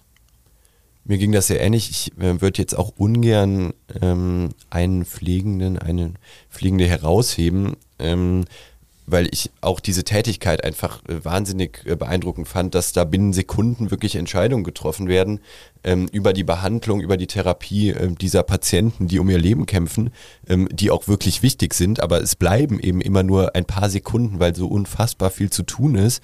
Mir 1.04 1.18
ging 1.18 1.32
das 1.32 1.48
sehr 1.48 1.60
ähnlich. 1.60 1.90
Ich 1.90 2.12
äh, 2.18 2.40
würde 2.40 2.62
jetzt 2.62 2.78
auch 2.78 2.92
ungern 2.96 3.74
ähm, 4.00 4.50
einen 4.70 5.04
Pflegenden, 5.04 5.78
eine 5.78 6.14
Pflegende 6.48 6.86
herausheben. 6.86 7.76
Ähm, 7.98 8.44
weil 9.06 9.28
ich 9.32 9.50
auch 9.60 9.80
diese 9.80 10.04
Tätigkeit 10.04 10.64
einfach 10.64 11.02
äh, 11.08 11.24
wahnsinnig 11.24 11.82
äh, 11.84 11.96
beeindruckend 11.96 12.48
fand, 12.48 12.74
dass 12.74 12.92
da 12.92 13.04
binnen 13.04 13.32
Sekunden 13.32 13.90
wirklich 13.90 14.16
Entscheidungen 14.16 14.64
getroffen 14.64 15.08
werden 15.08 15.40
ähm, 15.84 16.08
über 16.12 16.32
die 16.32 16.44
Behandlung, 16.44 17.00
über 17.00 17.16
die 17.16 17.26
Therapie 17.26 17.90
äh, 17.90 18.12
dieser 18.12 18.42
Patienten, 18.42 19.08
die 19.08 19.18
um 19.18 19.28
ihr 19.28 19.38
Leben 19.38 19.66
kämpfen, 19.66 20.10
ähm, 20.48 20.68
die 20.72 20.90
auch 20.90 21.08
wirklich 21.08 21.42
wichtig 21.42 21.74
sind, 21.74 22.00
aber 22.00 22.22
es 22.22 22.36
bleiben 22.36 22.78
eben 22.78 23.00
immer 23.00 23.22
nur 23.22 23.54
ein 23.54 23.64
paar 23.64 23.90
Sekunden, 23.90 24.40
weil 24.40 24.54
so 24.54 24.68
unfassbar 24.68 25.30
viel 25.30 25.50
zu 25.50 25.62
tun 25.64 25.96
ist. 25.96 26.22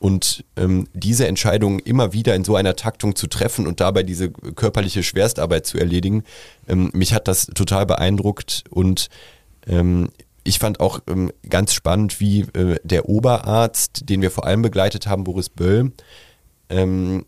Und 0.00 0.44
ähm, 0.56 0.86
diese 0.94 1.26
Entscheidungen 1.26 1.80
immer 1.80 2.12
wieder 2.12 2.36
in 2.36 2.44
so 2.44 2.54
einer 2.54 2.76
Taktung 2.76 3.16
zu 3.16 3.26
treffen 3.26 3.66
und 3.66 3.80
dabei 3.80 4.04
diese 4.04 4.30
körperliche 4.30 5.02
Schwerstarbeit 5.02 5.66
zu 5.66 5.76
erledigen, 5.76 6.22
ähm, 6.68 6.90
mich 6.92 7.14
hat 7.14 7.26
das 7.26 7.46
total 7.46 7.84
beeindruckt 7.84 8.62
und 8.70 9.08
ähm, 9.66 10.10
ich 10.48 10.58
fand 10.58 10.80
auch 10.80 11.00
ähm, 11.06 11.30
ganz 11.48 11.74
spannend, 11.74 12.20
wie 12.20 12.40
äh, 12.40 12.76
der 12.82 13.08
Oberarzt, 13.08 14.08
den 14.08 14.22
wir 14.22 14.30
vor 14.30 14.46
allem 14.46 14.62
begleitet 14.62 15.06
haben, 15.06 15.24
Boris 15.24 15.50
Böll, 15.50 15.92
ähm, 16.70 17.26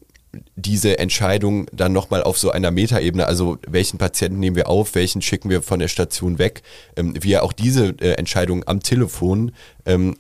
diese 0.57 0.99
Entscheidung 0.99 1.67
dann 1.73 1.93
nochmal 1.93 2.23
auf 2.23 2.39
so 2.39 2.51
einer 2.51 2.71
Metaebene, 2.71 3.27
also 3.27 3.59
welchen 3.67 3.99
Patienten 3.99 4.41
nehmen 4.41 4.57
wir 4.57 4.69
auf, 4.69 4.95
welchen 4.95 5.21
schicken 5.21 5.51
wir 5.51 5.61
von 5.61 5.81
der 5.81 5.89
Station 5.89 6.39
weg, 6.39 6.63
ähm, 6.97 7.15
wie 7.21 7.33
er 7.33 7.43
auch 7.43 7.53
diese 7.53 7.89
äh, 8.01 8.13
Entscheidung 8.13 8.67
am 8.67 8.81
Telefon 8.81 9.53
ähm, 9.85 10.17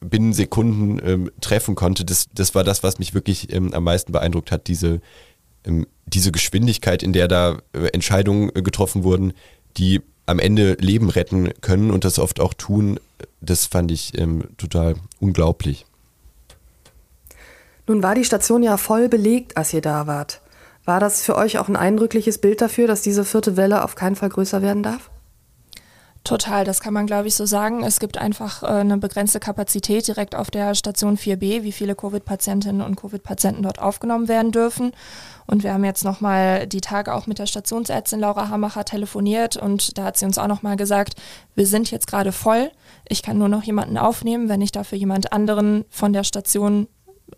binnen 0.00 0.32
Sekunden 0.32 1.00
ähm, 1.04 1.30
treffen 1.42 1.74
konnte, 1.74 2.06
das, 2.06 2.28
das 2.32 2.54
war 2.54 2.64
das, 2.64 2.82
was 2.82 2.98
mich 2.98 3.12
wirklich 3.12 3.52
ähm, 3.52 3.74
am 3.74 3.84
meisten 3.84 4.12
beeindruckt 4.12 4.50
hat, 4.50 4.66
diese, 4.66 5.00
ähm, 5.66 5.86
diese 6.06 6.32
Geschwindigkeit, 6.32 7.02
in 7.02 7.12
der 7.12 7.28
da 7.28 7.58
äh, 7.74 7.88
Entscheidungen 7.88 8.50
äh, 8.54 8.62
getroffen 8.62 9.02
wurden, 9.02 9.34
die 9.76 10.00
am 10.26 10.38
Ende 10.38 10.76
Leben 10.80 11.10
retten 11.10 11.50
können 11.60 11.90
und 11.90 12.04
das 12.04 12.18
oft 12.18 12.40
auch 12.40 12.54
tun, 12.54 12.98
das 13.40 13.66
fand 13.66 13.90
ich 13.90 14.18
ähm, 14.18 14.44
total 14.56 14.96
unglaublich. 15.20 15.86
Nun 17.86 18.02
war 18.02 18.14
die 18.14 18.24
Station 18.24 18.62
ja 18.62 18.76
voll 18.76 19.08
belegt, 19.08 19.56
als 19.56 19.74
ihr 19.74 19.82
da 19.82 20.06
wart. 20.06 20.40
War 20.86 21.00
das 21.00 21.22
für 21.22 21.36
euch 21.36 21.58
auch 21.58 21.68
ein 21.68 21.76
eindrückliches 21.76 22.38
Bild 22.38 22.60
dafür, 22.60 22.86
dass 22.86 23.02
diese 23.02 23.24
vierte 23.24 23.56
Welle 23.56 23.84
auf 23.84 23.94
keinen 23.94 24.16
Fall 24.16 24.28
größer 24.28 24.62
werden 24.62 24.82
darf? 24.82 25.10
Total, 26.24 26.64
das 26.64 26.80
kann 26.80 26.94
man 26.94 27.06
glaube 27.06 27.28
ich 27.28 27.34
so 27.34 27.44
sagen. 27.44 27.84
Es 27.84 28.00
gibt 28.00 28.16
einfach 28.16 28.62
äh, 28.62 28.66
eine 28.66 28.96
begrenzte 28.96 29.40
Kapazität 29.40 30.08
direkt 30.08 30.34
auf 30.34 30.50
der 30.50 30.74
Station 30.74 31.18
4b, 31.18 31.62
wie 31.62 31.72
viele 31.72 31.94
Covid-Patientinnen 31.94 32.80
und 32.80 32.96
Covid-Patienten 32.96 33.62
dort 33.62 33.78
aufgenommen 33.78 34.26
werden 34.26 34.50
dürfen. 34.50 34.92
Und 35.46 35.62
wir 35.62 35.74
haben 35.74 35.84
jetzt 35.84 36.02
nochmal 36.02 36.66
die 36.66 36.80
Tage 36.80 37.12
auch 37.12 37.26
mit 37.26 37.38
der 37.38 37.44
Stationsärztin 37.44 38.20
Laura 38.20 38.48
Hamacher 38.48 38.86
telefoniert 38.86 39.58
und 39.58 39.98
da 39.98 40.04
hat 40.04 40.16
sie 40.16 40.24
uns 40.24 40.38
auch 40.38 40.46
nochmal 40.46 40.76
gesagt, 40.76 41.20
wir 41.54 41.66
sind 41.66 41.90
jetzt 41.90 42.06
gerade 42.06 42.32
voll. 42.32 42.70
Ich 43.06 43.22
kann 43.22 43.36
nur 43.36 43.50
noch 43.50 43.62
jemanden 43.62 43.98
aufnehmen, 43.98 44.48
wenn 44.48 44.62
ich 44.62 44.72
dafür 44.72 44.96
jemand 44.96 45.30
anderen 45.30 45.84
von 45.90 46.14
der 46.14 46.24
Station 46.24 46.88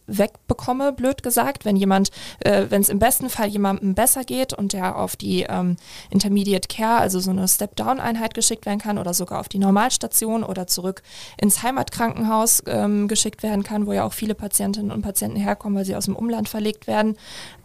wegbekomme, 0.07 0.93
blöd 0.93 1.23
gesagt. 1.23 1.65
Wenn 1.65 1.77
jemand, 1.77 2.11
äh, 2.41 2.67
wenn 2.69 2.81
es 2.81 2.89
im 2.89 2.99
besten 2.99 3.31
Fall 3.31 3.49
jemandem 3.49 3.95
besser 3.95 4.25
geht 4.25 4.53
und 4.53 4.73
der 4.73 4.97
auf 4.97 5.17
die 5.17 5.43
ähm, 5.43 5.77
Intermediate 6.11 6.69
Care, 6.69 6.99
also 6.99 7.21
so 7.21 7.31
eine 7.31 7.49
Step-Down-Einheit 7.49 8.35
geschickt 8.35 8.67
werden 8.67 8.81
kann 8.81 8.99
oder 8.99 9.15
sogar 9.15 9.41
auf 9.41 9.49
die 9.49 9.59
Normalstation 9.59 10.45
oder 10.45 10.67
zurück 10.67 11.03
ins 11.41 11.63
Heimatkrankenhaus 11.63 12.63
ähm, 12.67 13.09
geschickt 13.09 13.43
werden 13.43 13.63
kann, 13.63 13.87
wo 13.87 13.93
ja 13.93 14.05
auch 14.05 14.13
viele 14.13 14.35
Patientinnen 14.35 14.91
und 14.91 15.03
Patienten 15.03 15.37
herkommen, 15.37 15.77
weil 15.77 15.85
sie 15.85 15.97
aus 15.97 16.07
dem 16.07 16.17
Umland 16.17 16.49
verlegt 16.49 16.87
werden. 16.87 17.17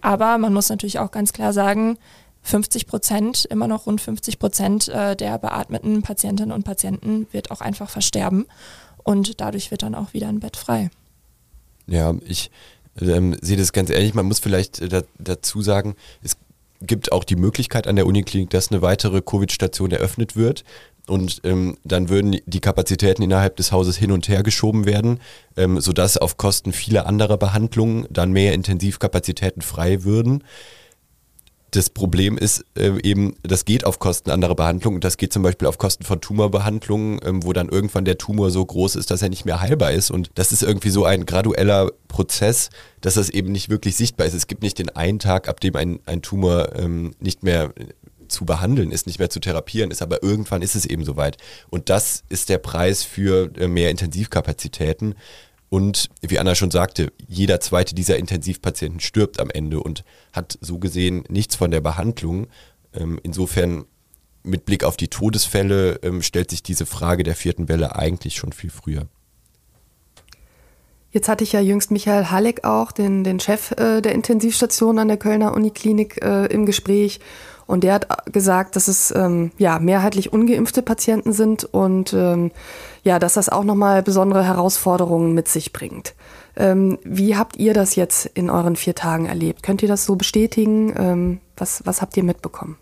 Aber 0.01 0.37
man 0.37 0.53
muss 0.53 0.69
natürlich 0.69 0.99
auch 0.99 1.11
ganz 1.11 1.33
klar 1.33 1.53
sagen, 1.53 1.97
50 2.43 2.87
Prozent, 2.87 3.45
immer 3.45 3.67
noch 3.67 3.85
rund 3.85 4.01
50 4.01 4.39
Prozent 4.39 4.87
äh, 4.89 5.15
der 5.15 5.37
beatmeten 5.37 6.01
Patientinnen 6.01 6.51
und 6.51 6.63
Patienten 6.63 7.27
wird 7.31 7.51
auch 7.51 7.61
einfach 7.61 7.89
versterben 7.89 8.47
und 9.03 9.41
dadurch 9.41 9.71
wird 9.71 9.83
dann 9.83 9.95
auch 9.95 10.13
wieder 10.13 10.27
ein 10.27 10.39
Bett 10.39 10.57
frei. 10.57 10.89
Ja, 11.91 12.15
ich 12.25 12.49
ähm, 13.01 13.35
sehe 13.41 13.57
das 13.57 13.73
ganz 13.73 13.89
ehrlich. 13.89 14.13
Man 14.13 14.25
muss 14.25 14.39
vielleicht 14.39 14.79
äh, 14.79 14.87
da, 14.87 15.01
dazu 15.19 15.61
sagen, 15.61 15.95
es 16.23 16.37
gibt 16.81 17.11
auch 17.11 17.25
die 17.25 17.35
Möglichkeit 17.35 17.85
an 17.85 17.97
der 17.97 18.07
Uniklinik, 18.07 18.49
dass 18.49 18.71
eine 18.71 18.81
weitere 18.81 19.21
Covid-Station 19.21 19.91
eröffnet 19.91 20.35
wird. 20.35 20.63
Und 21.07 21.41
ähm, 21.43 21.77
dann 21.83 22.09
würden 22.09 22.37
die 22.45 22.59
Kapazitäten 22.61 23.23
innerhalb 23.23 23.57
des 23.57 23.71
Hauses 23.71 23.97
hin 23.97 24.11
und 24.11 24.29
her 24.29 24.41
geschoben 24.43 24.85
werden, 24.85 25.19
ähm, 25.57 25.81
sodass 25.81 26.17
auf 26.17 26.37
Kosten 26.37 26.71
vieler 26.71 27.07
anderer 27.07 27.37
Behandlungen 27.37 28.07
dann 28.09 28.31
mehr 28.31 28.53
Intensivkapazitäten 28.53 29.61
frei 29.61 30.03
würden 30.03 30.43
das 31.71 31.89
Problem 31.89 32.37
ist 32.37 32.65
äh, 32.77 32.99
eben, 33.01 33.35
das 33.43 33.63
geht 33.63 33.85
auf 33.85 33.99
Kosten 33.99 34.29
anderer 34.29 34.55
Behandlungen. 34.55 34.99
Das 34.99 35.15
geht 35.15 35.31
zum 35.31 35.41
Beispiel 35.41 35.69
auf 35.69 35.77
Kosten 35.77 36.03
von 36.03 36.19
Tumorbehandlungen, 36.19 37.19
ähm, 37.23 37.43
wo 37.43 37.53
dann 37.53 37.69
irgendwann 37.69 38.03
der 38.03 38.17
Tumor 38.17 38.51
so 38.51 38.65
groß 38.65 38.97
ist, 38.97 39.09
dass 39.09 39.21
er 39.21 39.29
nicht 39.29 39.45
mehr 39.45 39.61
heilbar 39.61 39.91
ist. 39.91 40.11
Und 40.11 40.31
das 40.35 40.51
ist 40.51 40.63
irgendwie 40.63 40.89
so 40.89 41.05
ein 41.05 41.25
gradueller 41.25 41.91
Prozess, 42.09 42.69
dass 42.99 43.13
das 43.13 43.29
eben 43.29 43.53
nicht 43.53 43.69
wirklich 43.69 43.95
sichtbar 43.95 44.27
ist. 44.27 44.33
Es 44.33 44.47
gibt 44.47 44.63
nicht 44.63 44.79
den 44.79 44.89
einen 44.89 45.19
Tag, 45.19 45.47
ab 45.47 45.61
dem 45.61 45.77
ein, 45.77 45.99
ein 46.05 46.21
Tumor 46.21 46.75
ähm, 46.75 47.15
nicht 47.21 47.41
mehr 47.41 47.73
zu 48.27 48.45
behandeln 48.45 48.91
ist, 48.91 49.07
nicht 49.07 49.19
mehr 49.19 49.29
zu 49.29 49.39
therapieren 49.39 49.91
ist, 49.91 50.01
aber 50.01 50.23
irgendwann 50.23 50.61
ist 50.61 50.75
es 50.75 50.85
eben 50.85 51.05
soweit. 51.05 51.37
Und 51.69 51.89
das 51.89 52.23
ist 52.29 52.49
der 52.49 52.57
Preis 52.57 53.03
für 53.03 53.49
äh, 53.57 53.67
mehr 53.67 53.91
Intensivkapazitäten. 53.91 55.15
Und 55.71 56.09
wie 56.19 56.37
Anna 56.37 56.53
schon 56.53 56.69
sagte, 56.69 57.13
jeder 57.29 57.61
zweite 57.61 57.95
dieser 57.95 58.17
Intensivpatienten 58.17 58.99
stirbt 58.99 59.39
am 59.39 59.49
Ende 59.49 59.81
und 59.81 60.03
hat 60.33 60.57
so 60.59 60.79
gesehen 60.79 61.23
nichts 61.29 61.55
von 61.55 61.71
der 61.71 61.79
Behandlung. 61.79 62.47
Ähm, 62.93 63.17
insofern 63.23 63.85
mit 64.43 64.65
Blick 64.65 64.83
auf 64.83 64.97
die 64.97 65.07
Todesfälle 65.07 66.01
ähm, 66.03 66.23
stellt 66.23 66.49
sich 66.49 66.61
diese 66.61 66.85
Frage 66.85 67.23
der 67.23 67.35
vierten 67.35 67.69
Welle 67.69 67.95
eigentlich 67.95 68.35
schon 68.35 68.51
viel 68.51 68.69
früher. 68.69 69.07
Jetzt 71.11 71.29
hatte 71.29 71.45
ich 71.45 71.53
ja 71.53 71.61
jüngst 71.61 71.89
Michael 71.89 72.25
Halleck 72.25 72.65
auch, 72.65 72.91
den, 72.91 73.23
den 73.23 73.39
Chef 73.39 73.71
äh, 73.71 74.01
der 74.01 74.11
Intensivstation 74.11 74.99
an 74.99 75.07
der 75.07 75.17
Kölner 75.17 75.53
Uniklinik, 75.53 76.21
äh, 76.21 76.47
im 76.47 76.65
Gespräch. 76.65 77.21
Und 77.65 77.85
der 77.85 77.93
hat 77.93 78.33
gesagt, 78.33 78.75
dass 78.75 78.89
es 78.89 79.15
ähm, 79.15 79.51
ja, 79.57 79.79
mehrheitlich 79.79 80.33
ungeimpfte 80.33 80.81
Patienten 80.81 81.31
sind 81.31 81.63
und 81.63 82.11
ähm, 82.11 82.51
ja, 83.03 83.19
dass 83.19 83.33
das 83.33 83.49
auch 83.49 83.63
nochmal 83.63 84.03
besondere 84.03 84.43
Herausforderungen 84.43 85.33
mit 85.33 85.47
sich 85.47 85.73
bringt. 85.73 86.13
Ähm, 86.55 86.99
wie 87.03 87.35
habt 87.35 87.57
ihr 87.57 87.73
das 87.73 87.95
jetzt 87.95 88.25
in 88.25 88.49
euren 88.49 88.75
vier 88.75 88.95
Tagen 88.95 89.25
erlebt? 89.25 89.63
Könnt 89.63 89.81
ihr 89.81 89.87
das 89.87 90.05
so 90.05 90.15
bestätigen? 90.15 90.93
Ähm, 90.97 91.39
was, 91.55 91.85
was 91.85 92.01
habt 92.01 92.17
ihr 92.17 92.23
mitbekommen? 92.23 92.77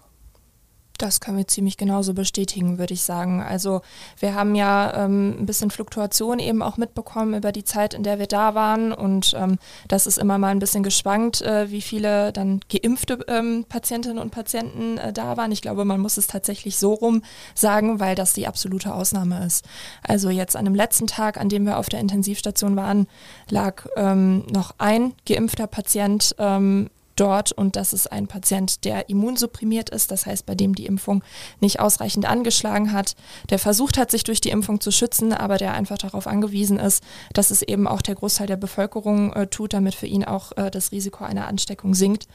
Das 0.99 1.21
können 1.21 1.37
wir 1.37 1.47
ziemlich 1.47 1.77
genauso 1.77 2.13
bestätigen, 2.13 2.77
würde 2.77 2.93
ich 2.93 3.03
sagen. 3.03 3.41
Also 3.41 3.81
wir 4.19 4.35
haben 4.35 4.53
ja 4.53 5.05
ähm, 5.05 5.33
ein 5.39 5.45
bisschen 5.45 5.71
Fluktuation 5.71 6.39
eben 6.39 6.61
auch 6.61 6.75
mitbekommen 6.75 7.35
über 7.35 7.53
die 7.53 7.63
Zeit, 7.63 7.93
in 7.93 8.03
der 8.03 8.19
wir 8.19 8.27
da 8.27 8.53
waren. 8.53 8.91
Und 8.91 9.33
ähm, 9.37 9.59
das 9.87 10.07
ist 10.07 10.17
immer 10.17 10.37
mal 10.37 10.49
ein 10.49 10.59
bisschen 10.59 10.83
geschwankt, 10.83 11.41
äh, 11.41 11.71
wie 11.71 11.81
viele 11.81 12.33
dann 12.33 12.59
geimpfte 12.69 13.19
ähm, 13.29 13.65
Patientinnen 13.69 14.19
und 14.19 14.31
Patienten 14.31 14.97
äh, 14.97 15.13
da 15.13 15.37
waren. 15.37 15.53
Ich 15.53 15.61
glaube, 15.61 15.85
man 15.85 16.01
muss 16.01 16.17
es 16.17 16.27
tatsächlich 16.27 16.77
so 16.77 16.93
rum 16.93 17.23
sagen, 17.55 18.01
weil 18.01 18.15
das 18.15 18.33
die 18.33 18.45
absolute 18.45 18.93
Ausnahme 18.93 19.45
ist. 19.45 19.65
Also 20.03 20.29
jetzt 20.29 20.57
an 20.57 20.65
dem 20.65 20.75
letzten 20.75 21.07
Tag, 21.07 21.37
an 21.37 21.47
dem 21.47 21.65
wir 21.65 21.77
auf 21.77 21.87
der 21.87 22.01
Intensivstation 22.01 22.75
waren, 22.75 23.07
lag 23.49 23.85
ähm, 23.95 24.45
noch 24.51 24.75
ein 24.79 25.13
geimpfter 25.25 25.67
Patient 25.67 26.35
ähm, 26.39 26.89
dort 27.19 27.51
und 27.51 27.75
das 27.75 27.93
ist 27.93 28.11
ein 28.11 28.27
Patient, 28.27 28.85
der 28.85 29.09
immunsupprimiert 29.09 29.89
ist, 29.89 30.11
das 30.11 30.25
heißt, 30.25 30.45
bei 30.45 30.55
dem 30.55 30.75
die 30.75 30.85
Impfung 30.85 31.23
nicht 31.59 31.79
ausreichend 31.79 32.25
angeschlagen 32.25 32.91
hat, 32.91 33.15
der 33.49 33.59
versucht 33.59 33.97
hat, 33.97 34.11
sich 34.11 34.23
durch 34.23 34.41
die 34.41 34.49
Impfung 34.49 34.79
zu 34.79 34.91
schützen, 34.91 35.33
aber 35.33 35.57
der 35.57 35.73
einfach 35.73 35.97
darauf 35.97 36.27
angewiesen 36.27 36.79
ist, 36.79 37.03
dass 37.33 37.51
es 37.51 37.61
eben 37.61 37.87
auch 37.87 38.01
der 38.01 38.15
Großteil 38.15 38.47
der 38.47 38.57
Bevölkerung 38.57 39.33
äh, 39.33 39.47
tut, 39.47 39.73
damit 39.73 39.95
für 39.95 40.07
ihn 40.07 40.23
auch 40.23 40.51
äh, 40.57 40.71
das 40.71 40.91
Risiko 40.91 41.23
einer 41.23 41.47
Ansteckung 41.47 41.93
sinkt. 41.93 42.27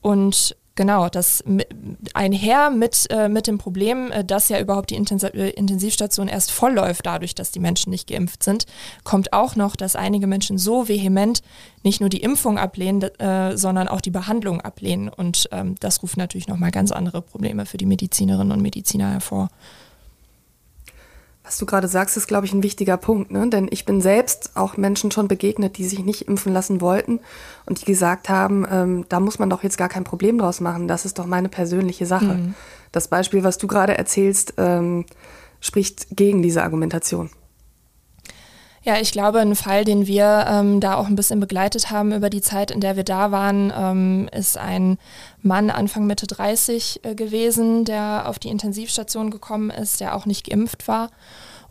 Und 0.00 0.56
Genau, 0.76 1.08
das 1.08 1.44
einher 2.14 2.70
mit, 2.70 3.06
äh, 3.10 3.28
mit 3.28 3.46
dem 3.46 3.58
Problem, 3.58 4.10
äh, 4.10 4.24
dass 4.24 4.48
ja 4.48 4.58
überhaupt 4.58 4.90
die 4.90 4.96
äh, 4.96 5.50
Intensivstation 5.50 6.26
erst 6.26 6.50
vollläuft 6.50 7.06
dadurch, 7.06 7.36
dass 7.36 7.52
die 7.52 7.60
Menschen 7.60 7.90
nicht 7.90 8.08
geimpft 8.08 8.42
sind, 8.42 8.66
kommt 9.04 9.32
auch 9.32 9.54
noch, 9.54 9.76
dass 9.76 9.94
einige 9.94 10.26
Menschen 10.26 10.58
so 10.58 10.88
vehement 10.88 11.42
nicht 11.84 12.00
nur 12.00 12.08
die 12.08 12.22
Impfung 12.22 12.58
ablehnen, 12.58 13.02
äh, 13.20 13.56
sondern 13.56 13.86
auch 13.86 14.00
die 14.00 14.10
Behandlung 14.10 14.60
ablehnen. 14.62 15.08
Und 15.08 15.48
ähm, 15.52 15.76
das 15.78 16.02
ruft 16.02 16.16
natürlich 16.16 16.48
nochmal 16.48 16.72
ganz 16.72 16.90
andere 16.90 17.22
Probleme 17.22 17.66
für 17.66 17.76
die 17.76 17.86
Medizinerinnen 17.86 18.52
und 18.52 18.60
Mediziner 18.60 19.12
hervor. 19.12 19.50
Was 21.44 21.58
du 21.58 21.66
gerade 21.66 21.88
sagst, 21.88 22.16
ist, 22.16 22.26
glaube 22.26 22.46
ich, 22.46 22.54
ein 22.54 22.62
wichtiger 22.62 22.96
Punkt, 22.96 23.30
ne? 23.30 23.46
denn 23.50 23.68
ich 23.70 23.84
bin 23.84 24.00
selbst 24.00 24.52
auch 24.54 24.78
Menschen 24.78 25.10
schon 25.10 25.28
begegnet, 25.28 25.76
die 25.76 25.84
sich 25.84 25.98
nicht 25.98 26.26
impfen 26.26 26.54
lassen 26.54 26.80
wollten 26.80 27.20
und 27.66 27.82
die 27.82 27.84
gesagt 27.84 28.30
haben, 28.30 28.66
ähm, 28.70 29.04
da 29.10 29.20
muss 29.20 29.38
man 29.38 29.50
doch 29.50 29.62
jetzt 29.62 29.76
gar 29.76 29.90
kein 29.90 30.04
Problem 30.04 30.38
draus 30.38 30.60
machen, 30.60 30.88
das 30.88 31.04
ist 31.04 31.18
doch 31.18 31.26
meine 31.26 31.50
persönliche 31.50 32.06
Sache. 32.06 32.24
Mhm. 32.24 32.54
Das 32.92 33.08
Beispiel, 33.08 33.44
was 33.44 33.58
du 33.58 33.66
gerade 33.66 33.98
erzählst, 33.98 34.54
ähm, 34.56 35.04
spricht 35.60 36.16
gegen 36.16 36.42
diese 36.42 36.62
Argumentation. 36.62 37.28
Ja, 38.84 39.00
ich 39.00 39.12
glaube, 39.12 39.40
ein 39.40 39.56
Fall, 39.56 39.86
den 39.86 40.06
wir 40.06 40.44
ähm, 40.46 40.78
da 40.78 40.96
auch 40.96 41.06
ein 41.06 41.16
bisschen 41.16 41.40
begleitet 41.40 41.90
haben 41.90 42.12
über 42.12 42.28
die 42.28 42.42
Zeit, 42.42 42.70
in 42.70 42.82
der 42.82 42.96
wir 42.96 43.04
da 43.04 43.30
waren, 43.30 43.72
ähm, 43.74 44.28
ist 44.30 44.58
ein 44.58 44.98
Mann 45.40 45.70
Anfang 45.70 46.06
Mitte 46.06 46.26
30 46.26 47.00
äh, 47.02 47.14
gewesen, 47.14 47.86
der 47.86 48.28
auf 48.28 48.38
die 48.38 48.48
Intensivstation 48.48 49.30
gekommen 49.30 49.70
ist, 49.70 50.00
der 50.00 50.14
auch 50.14 50.26
nicht 50.26 50.50
geimpft 50.50 50.86
war 50.86 51.08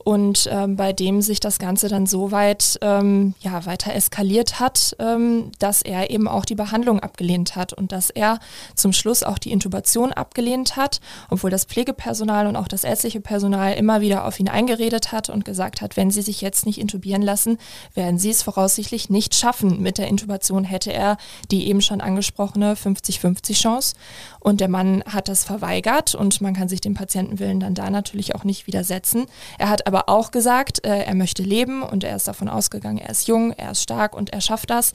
und 0.03 0.49
ähm, 0.51 0.75
bei 0.75 0.93
dem 0.93 1.21
sich 1.21 1.39
das 1.39 1.59
Ganze 1.59 1.87
dann 1.87 2.05
so 2.05 2.31
weit 2.31 2.77
ähm, 2.81 3.33
ja, 3.39 3.65
weiter 3.65 3.93
eskaliert 3.93 4.59
hat, 4.59 4.95
ähm, 4.99 5.51
dass 5.59 5.81
er 5.81 6.09
eben 6.09 6.27
auch 6.27 6.45
die 6.45 6.55
Behandlung 6.55 6.99
abgelehnt 6.99 7.55
hat 7.55 7.73
und 7.73 7.91
dass 7.91 8.09
er 8.09 8.39
zum 8.75 8.93
Schluss 8.93 9.23
auch 9.23 9.37
die 9.37 9.51
Intubation 9.51 10.11
abgelehnt 10.11 10.75
hat, 10.75 10.99
obwohl 11.29 11.49
das 11.49 11.65
Pflegepersonal 11.65 12.47
und 12.47 12.55
auch 12.55 12.67
das 12.67 12.83
ärztliche 12.83 13.21
Personal 13.21 13.73
immer 13.75 14.01
wieder 14.01 14.25
auf 14.25 14.39
ihn 14.39 14.49
eingeredet 14.49 15.11
hat 15.11 15.29
und 15.29 15.45
gesagt 15.45 15.81
hat, 15.81 15.95
wenn 15.95 16.11
Sie 16.11 16.21
sich 16.21 16.41
jetzt 16.41 16.65
nicht 16.65 16.79
intubieren 16.79 17.21
lassen, 17.21 17.57
werden 17.93 18.19
Sie 18.19 18.29
es 18.29 18.43
voraussichtlich 18.43 19.09
nicht 19.09 19.35
schaffen. 19.35 19.81
Mit 19.81 19.97
der 19.97 20.07
Intubation 20.07 20.63
hätte 20.63 20.91
er 20.91 21.17
die 21.51 21.67
eben 21.67 21.81
schon 21.81 22.01
angesprochene 22.01 22.73
50-50 22.73 23.53
Chance 23.53 23.95
und 24.39 24.59
der 24.59 24.67
Mann 24.67 25.03
hat 25.05 25.29
das 25.29 25.45
verweigert 25.45 26.15
und 26.15 26.41
man 26.41 26.53
kann 26.53 26.67
sich 26.67 26.81
dem 26.81 26.93
Patientenwillen 26.93 27.59
dann 27.59 27.75
da 27.75 27.89
natürlich 27.89 28.35
auch 28.35 28.43
nicht 28.43 28.67
widersetzen. 28.67 29.25
Er 29.57 29.69
hat 29.69 29.87
aber 29.87 29.92
auch 30.09 30.31
gesagt, 30.31 30.85
äh, 30.85 31.03
er 31.03 31.15
möchte 31.15 31.43
leben 31.43 31.83
und 31.83 32.03
er 32.03 32.15
ist 32.15 32.27
davon 32.27 32.49
ausgegangen, 32.49 32.97
er 32.97 33.09
ist 33.09 33.27
jung, 33.27 33.51
er 33.51 33.71
ist 33.71 33.81
stark 33.81 34.15
und 34.15 34.31
er 34.31 34.41
schafft 34.41 34.69
das. 34.69 34.93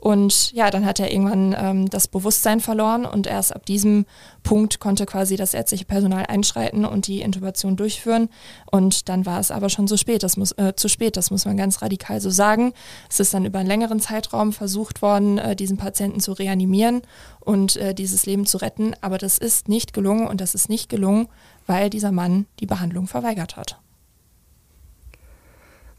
Und 0.00 0.52
ja, 0.52 0.70
dann 0.70 0.86
hat 0.86 0.98
er 0.98 1.12
irgendwann 1.12 1.54
ähm, 1.58 1.90
das 1.90 2.08
Bewusstsein 2.08 2.60
verloren 2.60 3.04
und 3.04 3.26
erst 3.26 3.54
ab 3.54 3.66
diesem 3.66 4.06
Punkt 4.42 4.80
konnte 4.80 5.04
quasi 5.04 5.36
das 5.36 5.52
ärztliche 5.52 5.84
Personal 5.84 6.24
einschreiten 6.26 6.86
und 6.86 7.06
die 7.06 7.20
Intubation 7.20 7.76
durchführen. 7.76 8.30
Und 8.70 9.10
dann 9.10 9.26
war 9.26 9.38
es 9.38 9.50
aber 9.50 9.68
schon 9.68 9.86
so 9.86 9.98
spät, 9.98 10.22
das 10.22 10.38
muss, 10.38 10.52
äh, 10.52 10.72
zu 10.74 10.88
spät, 10.88 11.18
das 11.18 11.30
muss 11.30 11.44
man 11.44 11.58
ganz 11.58 11.82
radikal 11.82 12.18
so 12.22 12.30
sagen. 12.30 12.72
Es 13.10 13.20
ist 13.20 13.34
dann 13.34 13.44
über 13.44 13.58
einen 13.58 13.68
längeren 13.68 14.00
Zeitraum 14.00 14.54
versucht 14.54 15.02
worden, 15.02 15.36
äh, 15.36 15.54
diesen 15.54 15.76
Patienten 15.76 16.20
zu 16.20 16.32
reanimieren 16.32 17.02
und 17.38 17.76
äh, 17.76 17.94
dieses 17.94 18.24
Leben 18.24 18.46
zu 18.46 18.56
retten. 18.56 18.94
Aber 19.02 19.18
das 19.18 19.36
ist 19.36 19.68
nicht 19.68 19.92
gelungen 19.92 20.26
und 20.26 20.40
das 20.40 20.54
ist 20.54 20.70
nicht 20.70 20.88
gelungen, 20.88 21.28
weil 21.66 21.90
dieser 21.90 22.10
Mann 22.10 22.46
die 22.58 22.66
Behandlung 22.66 23.06
verweigert 23.06 23.58
hat. 23.58 23.78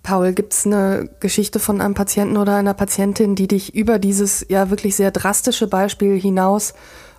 Paul, 0.04 0.34
gibt 0.34 0.54
es 0.54 0.66
eine 0.66 1.10
Geschichte 1.20 1.60
von 1.60 1.80
einem 1.80 1.94
Patienten 1.94 2.38
oder 2.38 2.56
einer 2.56 2.74
Patientin, 2.74 3.36
die 3.36 3.48
dich 3.48 3.76
über 3.76 4.00
dieses 4.00 4.46
ja 4.50 4.70
wirklich 4.70 4.96
sehr 4.96 5.12
drastische 5.12 5.68
Beispiel 5.68 6.20
hinaus, 6.20 6.74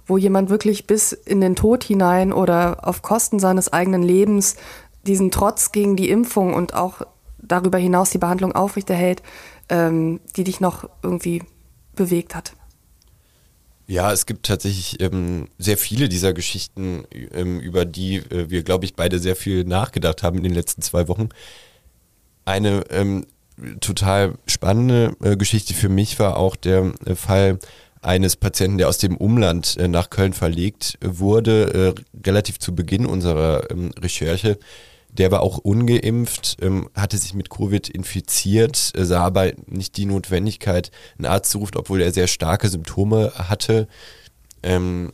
wo 0.06 0.18
jemand 0.18 0.50
wirklich 0.50 0.86
bis 0.86 1.12
in 1.12 1.40
den 1.40 1.54
Tod 1.54 1.84
hinein 1.84 2.32
oder 2.32 2.86
auf 2.86 3.02
Kosten 3.02 3.38
seines 3.38 3.72
eigenen 3.72 4.02
Lebens 4.02 4.56
diesen 5.06 5.30
Trotz 5.30 5.72
gegen 5.72 5.96
die 5.96 6.10
Impfung 6.10 6.54
und 6.54 6.74
auch 6.74 7.02
darüber 7.38 7.78
hinaus 7.78 8.10
die 8.10 8.18
Behandlung 8.18 8.52
aufrechterhält, 8.52 9.22
ähm, 9.68 10.20
die 10.36 10.44
dich 10.44 10.60
noch 10.60 10.88
irgendwie 11.02 11.42
bewegt 11.94 12.34
hat? 12.34 12.54
Ja, 13.86 14.12
es 14.12 14.26
gibt 14.26 14.46
tatsächlich 14.46 15.00
ähm, 15.00 15.48
sehr 15.58 15.76
viele 15.76 16.08
dieser 16.08 16.32
Geschichten, 16.32 17.04
ähm, 17.12 17.60
über 17.60 17.84
die 17.84 18.16
äh, 18.16 18.48
wir, 18.48 18.62
glaube 18.62 18.84
ich, 18.84 18.94
beide 18.94 19.18
sehr 19.18 19.36
viel 19.36 19.64
nachgedacht 19.64 20.22
haben 20.22 20.38
in 20.38 20.44
den 20.44 20.54
letzten 20.54 20.82
zwei 20.82 21.08
Wochen. 21.08 21.28
Eine 22.44 22.84
ähm, 22.90 23.26
total 23.80 24.34
spannende 24.46 25.16
äh, 25.22 25.36
Geschichte 25.36 25.74
für 25.74 25.88
mich 25.88 26.18
war 26.18 26.36
auch 26.36 26.56
der 26.56 26.92
äh, 27.04 27.14
Fall 27.14 27.58
eines 28.00 28.36
Patienten, 28.36 28.78
der 28.78 28.88
aus 28.88 28.98
dem 28.98 29.16
Umland 29.16 29.76
äh, 29.76 29.88
nach 29.88 30.10
Köln 30.10 30.32
verlegt 30.32 30.98
wurde, 31.00 31.94
äh, 31.96 32.26
relativ 32.26 32.58
zu 32.58 32.74
Beginn 32.74 33.06
unserer 33.06 33.70
ähm, 33.70 33.92
Recherche. 33.98 34.58
Der 35.10 35.30
war 35.30 35.42
auch 35.42 35.58
ungeimpft, 35.58 36.56
ähm, 36.62 36.88
hatte 36.96 37.18
sich 37.18 37.34
mit 37.34 37.50
Covid 37.50 37.88
infiziert, 37.88 38.92
äh, 38.96 39.04
sah 39.04 39.24
aber 39.24 39.52
nicht 39.66 39.96
die 39.96 40.06
Notwendigkeit, 40.06 40.90
einen 41.16 41.26
Arzt 41.26 41.52
zu 41.52 41.58
rufen, 41.58 41.76
obwohl 41.76 42.00
er 42.00 42.12
sehr 42.12 42.26
starke 42.26 42.68
Symptome 42.68 43.32
hatte. 43.36 43.86
Ähm, 44.64 45.12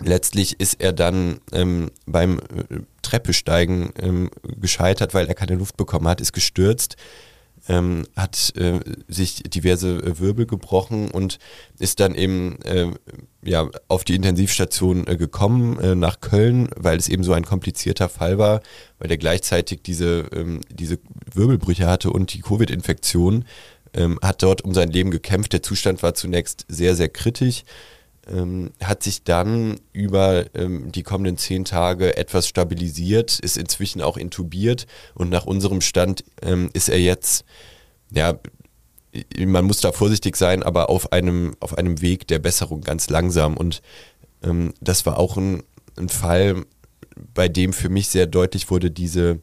letztlich 0.00 0.58
ist 0.58 0.80
er 0.80 0.92
dann 0.92 1.40
ähm, 1.52 1.90
beim 2.06 2.40
äh, 3.06 3.10
Treppesteigen 3.10 3.92
ähm, 4.00 4.30
gescheitert, 4.60 5.14
weil 5.14 5.26
er 5.26 5.34
keine 5.34 5.56
Luft 5.56 5.76
bekommen 5.76 6.08
hat, 6.08 6.20
ist 6.20 6.32
gestürzt, 6.32 6.96
ähm, 7.68 8.06
hat 8.16 8.52
äh, 8.56 8.80
sich 9.08 9.42
diverse 9.42 9.96
äh, 9.96 10.18
Wirbel 10.20 10.46
gebrochen 10.46 11.10
und 11.10 11.38
ist 11.78 12.00
dann 12.00 12.14
eben 12.14 12.60
äh, 12.62 12.90
ja, 13.42 13.68
auf 13.88 14.04
die 14.04 14.14
Intensivstation 14.14 15.06
äh, 15.06 15.16
gekommen 15.16 15.78
äh, 15.80 15.94
nach 15.94 16.20
Köln, 16.20 16.68
weil 16.76 16.98
es 16.98 17.08
eben 17.08 17.24
so 17.24 17.32
ein 17.32 17.44
komplizierter 17.44 18.08
Fall 18.08 18.38
war, 18.38 18.60
weil 18.98 19.10
er 19.10 19.18
gleichzeitig 19.18 19.82
diese, 19.82 20.28
ähm, 20.32 20.60
diese 20.68 20.98
Wirbelbrüche 21.32 21.86
hatte 21.86 22.10
und 22.10 22.34
die 22.34 22.40
Covid-Infektion, 22.40 23.44
ähm, 23.94 24.18
hat 24.22 24.42
dort 24.42 24.62
um 24.62 24.74
sein 24.74 24.90
Leben 24.90 25.10
gekämpft. 25.10 25.52
Der 25.52 25.62
Zustand 25.62 26.02
war 26.02 26.14
zunächst 26.14 26.66
sehr, 26.68 26.94
sehr 26.94 27.08
kritisch 27.08 27.64
ähm, 28.28 28.72
hat 28.82 29.02
sich 29.02 29.22
dann 29.24 29.78
über 29.92 30.46
ähm, 30.54 30.90
die 30.92 31.02
kommenden 31.02 31.38
zehn 31.38 31.64
Tage 31.64 32.16
etwas 32.16 32.48
stabilisiert, 32.48 33.38
ist 33.38 33.56
inzwischen 33.56 34.02
auch 34.02 34.16
intubiert 34.16 34.86
und 35.14 35.30
nach 35.30 35.46
unserem 35.46 35.80
Stand 35.80 36.24
ähm, 36.42 36.70
ist 36.72 36.88
er 36.88 37.00
jetzt, 37.00 37.44
ja, 38.10 38.38
man 39.38 39.64
muss 39.64 39.80
da 39.80 39.92
vorsichtig 39.92 40.36
sein, 40.36 40.62
aber 40.62 40.90
auf 40.90 41.12
einem, 41.12 41.54
auf 41.60 41.78
einem 41.78 42.00
Weg 42.00 42.26
der 42.26 42.38
Besserung 42.38 42.82
ganz 42.82 43.08
langsam. 43.08 43.56
Und 43.56 43.80
ähm, 44.42 44.74
das 44.80 45.06
war 45.06 45.18
auch 45.18 45.36
ein, 45.36 45.62
ein 45.96 46.08
Fall, 46.08 46.64
bei 47.34 47.48
dem 47.48 47.72
für 47.72 47.88
mich 47.88 48.08
sehr 48.08 48.26
deutlich 48.26 48.70
wurde, 48.70 48.90
diese, 48.90 49.40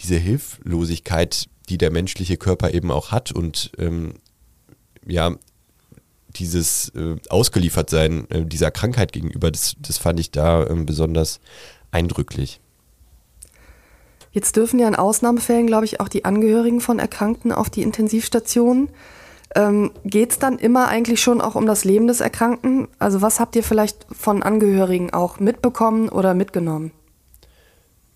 diese 0.00 0.16
Hilflosigkeit, 0.16 1.48
die 1.68 1.78
der 1.78 1.92
menschliche 1.92 2.36
Körper 2.36 2.74
eben 2.74 2.90
auch 2.90 3.12
hat 3.12 3.30
und 3.30 3.70
ähm, 3.78 4.14
ja, 5.06 5.36
dieses 6.36 6.90
äh, 6.90 7.16
Ausgeliefertsein 7.28 8.28
äh, 8.30 8.44
dieser 8.44 8.70
Krankheit 8.70 9.12
gegenüber, 9.12 9.50
das, 9.50 9.76
das 9.78 9.98
fand 9.98 10.20
ich 10.20 10.30
da 10.30 10.64
äh, 10.64 10.74
besonders 10.74 11.40
eindrücklich. 11.90 12.60
Jetzt 14.32 14.56
dürfen 14.56 14.80
ja 14.80 14.88
in 14.88 14.96
Ausnahmefällen, 14.96 15.68
glaube 15.68 15.84
ich, 15.84 16.00
auch 16.00 16.08
die 16.08 16.24
Angehörigen 16.24 16.80
von 16.80 16.98
Erkrankten 16.98 17.52
auf 17.52 17.70
die 17.70 17.82
Intensivstationen. 17.82 18.88
Ähm, 19.54 19.92
Geht 20.04 20.32
es 20.32 20.38
dann 20.40 20.58
immer 20.58 20.88
eigentlich 20.88 21.20
schon 21.20 21.40
auch 21.40 21.54
um 21.54 21.66
das 21.66 21.84
Leben 21.84 22.08
des 22.08 22.20
Erkrankten? 22.20 22.88
Also 22.98 23.22
was 23.22 23.38
habt 23.38 23.54
ihr 23.54 23.62
vielleicht 23.62 24.06
von 24.10 24.42
Angehörigen 24.42 25.12
auch 25.12 25.38
mitbekommen 25.38 26.08
oder 26.08 26.34
mitgenommen? 26.34 26.90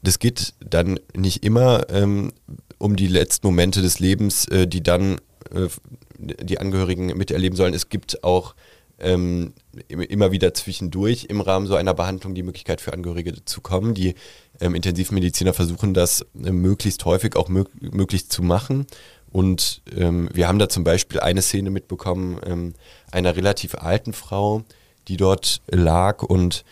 Das 0.02 0.18
geht 0.18 0.54
dann 0.58 0.98
nicht 1.14 1.44
immer 1.44 1.88
ähm, 1.90 2.32
um 2.78 2.96
die 2.96 3.06
letzten 3.06 3.46
Momente 3.46 3.80
des 3.80 4.00
Lebens, 4.00 4.46
äh, 4.48 4.66
die 4.66 4.82
dann 4.82 5.20
äh, 5.54 5.68
die 6.18 6.58
Angehörigen 6.58 7.06
miterleben 7.16 7.56
sollen. 7.56 7.74
Es 7.74 7.88
gibt 7.88 8.24
auch 8.24 8.54
ähm, 8.98 9.52
immer 9.88 10.32
wieder 10.32 10.54
zwischendurch 10.54 11.26
im 11.28 11.40
Rahmen 11.40 11.66
so 11.66 11.76
einer 11.76 11.94
Behandlung 11.94 12.34
die 12.34 12.42
Möglichkeit 12.42 12.80
für 12.80 12.92
Angehörige 12.92 13.44
zu 13.44 13.60
kommen. 13.60 13.94
Die 13.94 14.14
ähm, 14.60 14.74
Intensivmediziner 14.74 15.52
versuchen 15.52 15.94
das 15.94 16.26
äh, 16.42 16.50
möglichst 16.50 17.04
häufig 17.04 17.36
auch 17.36 17.48
mög 17.48 17.68
möglich 17.80 18.28
zu 18.28 18.42
machen. 18.42 18.86
Und 19.30 19.82
ähm, 19.94 20.28
wir 20.32 20.48
haben 20.48 20.58
da 20.58 20.68
zum 20.68 20.84
Beispiel 20.84 21.20
eine 21.20 21.42
Szene 21.42 21.70
mitbekommen, 21.70 22.40
ähm, 22.44 22.74
einer 23.12 23.36
relativ 23.36 23.74
alten 23.76 24.12
Frau, 24.12 24.64
die 25.06 25.16
dort 25.16 25.60
lag 25.70 26.22
und 26.22 26.64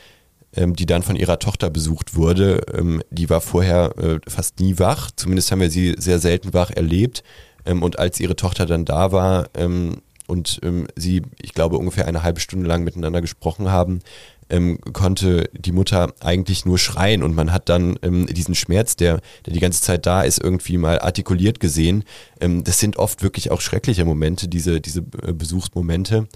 ähm, 0.55 0.75
die 0.75 0.87
dann 0.87 1.03
von 1.03 1.17
ihrer 1.17 1.39
Tochter 1.39 1.71
besucht 1.71 2.17
wurde. 2.17 2.63
Ähm, 2.75 3.03
die 3.11 3.31
war 3.31 3.41
vorher 3.41 3.97
äh, 3.99 4.19
fast 4.27 4.59
nie 4.59 4.79
wach, 4.79 5.11
zumindest 5.15 5.53
haben 5.53 5.61
wir 5.61 5.71
sie 5.71 5.95
sehr 5.99 6.19
selten 6.19 6.55
wach 6.55 6.71
erlebt. 6.71 7.23
Ähm, 7.67 7.83
und 7.83 7.99
als 7.99 8.21
ihre 8.21 8.37
Tochter 8.37 8.67
dann 8.67 8.85
da 8.85 9.13
war 9.13 9.49
ähm, 9.55 10.03
und 10.27 10.61
ähm, 10.63 10.87
sie, 10.97 11.23
ich 11.41 11.53
glaube, 11.53 11.79
ungefähr 11.79 12.07
eine 12.07 12.23
halbe 12.23 12.41
Stunde 12.41 12.67
lang 12.67 12.85
miteinander 12.85 13.21
gesprochen 13.21 13.71
haben, 13.71 14.01
ähm, 14.49 14.79
konnte 14.93 15.51
die 15.53 15.73
Mutter 15.73 16.13
eigentlich 16.21 16.65
nur 16.65 16.79
schreien 16.79 17.23
und 17.23 17.35
man 17.35 17.53
hat 17.53 17.69
dann 17.69 17.99
ähm, 18.03 18.27
diesen 18.27 18.55
Schmerz, 18.55 18.97
der, 18.97 19.21
der 19.45 19.53
die 19.53 19.61
ganze 19.61 19.83
Zeit 19.83 20.07
da 20.07 20.23
ist, 20.23 20.43
irgendwie 20.43 20.79
mal 20.79 21.01
artikuliert 21.01 21.61
gesehen. 21.61 22.05
Ähm, 22.41 22.63
das 22.63 22.79
sind 22.79 22.97
oft 22.97 23.23
wirklich 23.23 23.51
auch 23.51 23.61
schreckliche 23.61 24.05
Momente, 24.05 24.49
diese, 24.49 24.81
diese 24.81 25.01
äh, 25.23 25.33
Besuchsmomente. 25.33 26.29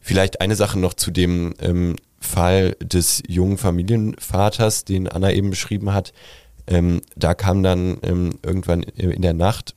Vielleicht 0.00 0.40
eine 0.40 0.56
Sache 0.56 0.78
noch 0.78 0.94
zu 0.94 1.10
dem 1.10 1.54
ähm, 1.60 1.96
Fall 2.20 2.76
des 2.82 3.22
jungen 3.26 3.58
Familienvaters, 3.58 4.84
den 4.84 5.08
Anna 5.08 5.32
eben 5.32 5.50
beschrieben 5.50 5.92
hat. 5.92 6.12
Ähm, 6.66 7.00
da 7.16 7.34
kam 7.34 7.62
dann 7.62 7.98
ähm, 8.02 8.38
irgendwann 8.42 8.82
in 8.82 9.22
der 9.22 9.34
Nacht 9.34 9.74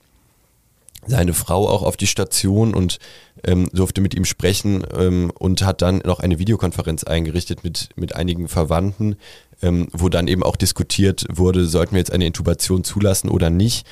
seine 1.08 1.34
Frau 1.34 1.68
auch 1.68 1.84
auf 1.84 1.98
die 1.98 2.08
Station 2.08 2.74
und 2.74 3.00
ähm, 3.44 3.70
durfte 3.74 4.02
mit 4.02 4.14
ihm 4.14 4.26
sprechen 4.26 4.84
ähm, 4.98 5.32
und 5.38 5.64
hat 5.64 5.82
dann 5.82 5.98
noch 6.06 6.20
eine 6.20 6.40
Videokonferenz 6.40 7.04
eingerichtet 7.04 7.64
mit, 7.64 7.90
mit 7.96 8.16
einigen 8.16 8.48
Verwandten, 8.48 9.16
ähm, 9.62 9.88
wo 9.92 10.10
dann 10.10 10.28
eben 10.28 10.44
auch 10.44 10.56
diskutiert 10.56 11.26
wurde, 11.32 11.66
sollten 11.66 11.94
wir 11.94 12.00
jetzt 12.00 12.14
eine 12.14 12.26
Intubation 12.26 12.84
zulassen 12.84 13.30
oder 13.30 13.50
nicht. 13.50 13.86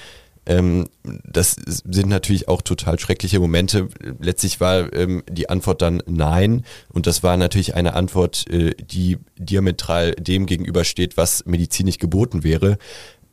Ähm, 0.46 0.88
das 1.04 1.56
sind 1.66 2.10
natürlich 2.10 2.48
auch 2.48 2.64
total 2.64 3.00
schreckliche 3.00 3.40
Momente. 3.40 3.88
Letztlich 4.20 4.60
war 4.60 4.92
ähm, 4.94 5.24
die 5.30 5.50
Antwort 5.50 5.82
dann 5.82 6.02
nein 6.08 6.64
und 6.92 7.06
das 7.08 7.22
war 7.22 7.38
natürlich 7.38 7.76
eine 7.76 7.94
Antwort, 7.94 8.50
äh, 8.50 8.74
die 8.76 9.18
diametral 9.38 10.14
dem 10.14 10.48
gegenübersteht, 10.48 11.18
was 11.18 11.46
medizinisch 11.46 12.00
geboten 12.00 12.44
wäre. 12.44 12.78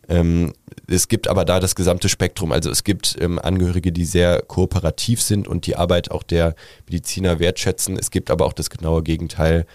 Ähm, 0.09 0.53
es 0.88 1.09
gibt 1.09 1.29
aber 1.29 1.45
da 1.45 1.61
das 1.61 1.75
gesamte 1.75 2.09
Spektrum. 2.09 2.53
Also 2.53 2.71
es 2.71 2.85
gibt 2.85 3.16
ähm, 3.21 3.38
Angehörige, 3.38 3.92
die 3.92 4.05
sehr 4.05 4.42
kooperativ 4.42 5.21
sind 5.21 5.49
und 5.49 5.66
die 5.66 5.77
Arbeit 5.77 6.11
auch 6.11 6.23
der 6.23 6.55
Mediziner 6.87 7.38
wertschätzen. 7.38 7.99
Es 7.99 8.11
gibt 8.11 8.31
aber 8.31 8.47
auch 8.47 8.53
das 8.53 8.71
genaue 8.71 9.03
Gegenteil. 9.03 9.66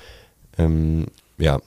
Ähm, 0.58 1.08
ja, 1.38 1.60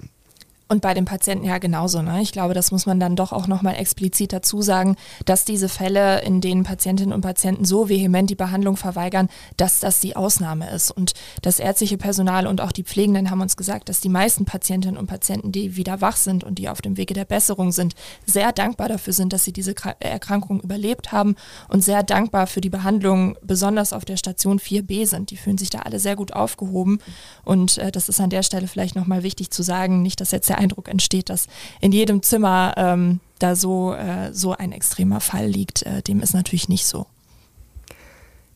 und 0.66 0.80
bei 0.80 0.94
den 0.94 1.04
Patienten 1.04 1.44
ja 1.44 1.58
genauso. 1.58 2.00
Ne? 2.00 2.22
Ich 2.22 2.32
glaube, 2.32 2.54
das 2.54 2.70
muss 2.70 2.86
man 2.86 2.98
dann 2.98 3.16
doch 3.16 3.32
auch 3.32 3.46
nochmal 3.46 3.76
explizit 3.76 4.32
dazu 4.32 4.62
sagen, 4.62 4.96
dass 5.26 5.44
diese 5.44 5.68
Fälle, 5.68 6.22
in 6.22 6.40
denen 6.40 6.64
Patientinnen 6.64 7.12
und 7.12 7.20
Patienten 7.20 7.64
so 7.66 7.88
vehement 7.90 8.30
die 8.30 8.34
Behandlung 8.34 8.76
verweigern, 8.76 9.28
dass 9.58 9.80
das 9.80 10.00
die 10.00 10.16
Ausnahme 10.16 10.70
ist. 10.70 10.90
Und 10.90 11.12
das 11.42 11.58
ärztliche 11.58 11.98
Personal 11.98 12.46
und 12.46 12.62
auch 12.62 12.72
die 12.72 12.82
Pflegenden 12.82 13.30
haben 13.30 13.42
uns 13.42 13.56
gesagt, 13.56 13.90
dass 13.90 14.00
die 14.00 14.08
meisten 14.08 14.46
Patientinnen 14.46 14.96
und 14.96 15.06
Patienten, 15.06 15.52
die 15.52 15.76
wieder 15.76 16.00
wach 16.00 16.16
sind 16.16 16.44
und 16.44 16.58
die 16.58 16.68
auf 16.70 16.80
dem 16.80 16.96
Wege 16.96 17.12
der 17.12 17.26
Besserung 17.26 17.70
sind, 17.70 17.94
sehr 18.24 18.50
dankbar 18.52 18.88
dafür 18.88 19.12
sind, 19.12 19.34
dass 19.34 19.44
sie 19.44 19.52
diese 19.52 19.74
Erkrankung 20.00 20.60
überlebt 20.60 21.12
haben 21.12 21.36
und 21.68 21.84
sehr 21.84 22.02
dankbar 22.02 22.46
für 22.46 22.62
die 22.62 22.70
Behandlung, 22.70 23.36
besonders 23.42 23.92
auf 23.92 24.06
der 24.06 24.16
Station 24.16 24.58
4b 24.58 25.06
sind. 25.06 25.30
Die 25.30 25.36
fühlen 25.36 25.58
sich 25.58 25.70
da 25.70 25.80
alle 25.80 26.00
sehr 26.00 26.16
gut 26.16 26.32
aufgehoben. 26.32 27.00
Und 27.44 27.76
äh, 27.78 27.92
das 27.92 28.08
ist 28.08 28.20
an 28.20 28.30
der 28.30 28.42
Stelle 28.42 28.66
vielleicht 28.66 28.96
nochmal 28.96 29.22
wichtig 29.22 29.50
zu 29.50 29.62
sagen, 29.62 30.00
nicht, 30.00 30.20
dass 30.20 30.30
jetzt 30.30 30.48
der 30.48 30.63
Eindruck 30.64 30.88
entsteht, 30.88 31.30
dass 31.30 31.46
in 31.80 31.92
jedem 31.92 32.22
Zimmer 32.22 32.74
ähm, 32.76 33.20
da 33.38 33.56
so, 33.56 33.94
äh, 33.94 34.32
so 34.32 34.52
ein 34.52 34.72
extremer 34.72 35.20
Fall 35.20 35.46
liegt. 35.46 35.82
Äh, 35.82 36.02
dem 36.02 36.20
ist 36.20 36.34
natürlich 36.34 36.68
nicht 36.68 36.86
so. 36.86 37.06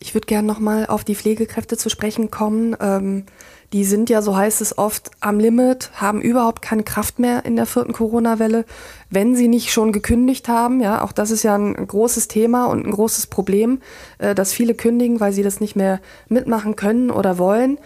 Ich 0.01 0.15
würde 0.15 0.27
gerne 0.27 0.47
nochmal 0.47 0.87
auf 0.87 1.05
die 1.05 1.17
Pflegekräfte 1.17 1.77
zu 1.77 1.89
sprechen 1.89 2.31
kommen. 2.31 2.77
Ähm, 2.81 3.25
die 3.73 3.85
sind 3.85 4.09
ja, 4.09 4.23
so 4.23 4.37
heißt 4.37 4.63
es 4.63 4.79
oft, 4.79 5.11
am 5.21 5.39
Limit, 5.39 5.91
haben 5.95 6.23
überhaupt 6.23 6.63
keine 6.63 6.85
Kraft 6.85 7.19
mehr 7.19 7.45
in 7.45 7.57
der 7.57 7.67
vierten 7.67 7.93
Corona-Welle, 7.93 8.65
wenn 9.11 9.37
sie 9.37 9.49
nicht 9.49 9.71
schon 9.73 9.93
gekündigt 9.93 10.49
haben. 10.49 10.81
Ja, 10.81 11.03
auch 11.03 11.13
das 11.13 11.31
ist 11.31 11.43
ja 11.43 11.55
ein 11.55 11.75
großes 11.75 12.29
Thema 12.29 12.67
und 12.67 12.87
ein 12.87 12.93
großes 12.93 13.27
Problem, 13.27 13.81
äh, 14.19 14.35
dass 14.35 14.53
viele 14.53 14.75
kündigen, 14.75 15.21
weil 15.21 15.33
sie 15.33 15.43
das 15.43 15.61
nicht 15.61 15.77
mehr 15.77 16.01
mitmachen 16.29 16.77
können 16.77 17.11
oder 17.11 17.37
wollen. 17.37 17.79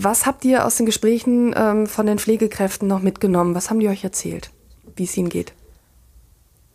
Was 0.00 0.26
habt 0.26 0.44
ihr 0.44 0.64
aus 0.64 0.76
den 0.76 0.86
Gesprächen 0.86 1.52
ähm, 1.56 1.88
von 1.88 2.06
den 2.06 2.20
Pflegekräften 2.20 2.86
noch 2.86 3.02
mitgenommen? 3.02 3.56
Was 3.56 3.68
haben 3.68 3.80
die 3.80 3.88
euch 3.88 4.04
erzählt, 4.04 4.52
wie 4.94 5.02
es 5.02 5.16
ihnen 5.16 5.28
geht? 5.28 5.52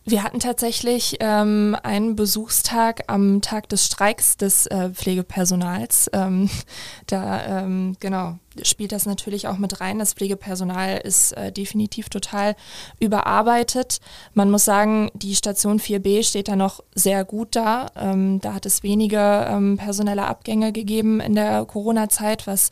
Wir 0.04 0.24
hatten 0.24 0.40
tatsächlich 0.40 1.16
ähm, 1.22 1.78
einen 1.84 2.18
Besuchstag 2.18 3.04
am 3.08 3.40
Tag 3.40 3.70
des 3.70 3.86
Streiks 3.86 4.36
des 4.36 4.68
äh, 4.68 4.90
Pflegepersonals. 4.90 6.10
Ähm, 6.12 6.50
da, 7.08 7.62
ähm, 7.62 7.96
genau, 8.02 8.40
spielt 8.62 8.92
das 8.92 9.06
natürlich 9.06 9.48
auch 9.48 9.58
mit 9.58 9.82
rein. 9.82 10.00
Das 10.00 10.14
Pflegepersonal 10.14 10.98
ist 10.98 11.32
äh, 11.34 11.52
definitiv 11.52 12.10
total 12.10 12.56
überarbeitet. 13.00 14.00
Man 14.34 14.52
muss 14.52 14.66
sagen, 14.66 15.10
die 15.14 15.36
Station 15.36 15.80
4b 15.80 16.24
steht 16.24 16.48
da 16.48 16.56
noch 16.56 16.84
sehr 16.94 17.26
gut 17.26 17.56
da. 17.56 17.88
Ähm, 17.96 18.40
da 18.42 18.54
hat 18.54 18.66
es 18.66 18.84
wenige 18.84 19.18
ähm, 19.18 19.78
personelle 19.78 20.26
Abgänge 20.26 20.72
gegeben 20.72 21.20
in 21.20 21.36
der 21.36 21.66
Corona-Zeit, 21.66 22.48
was, 22.48 22.70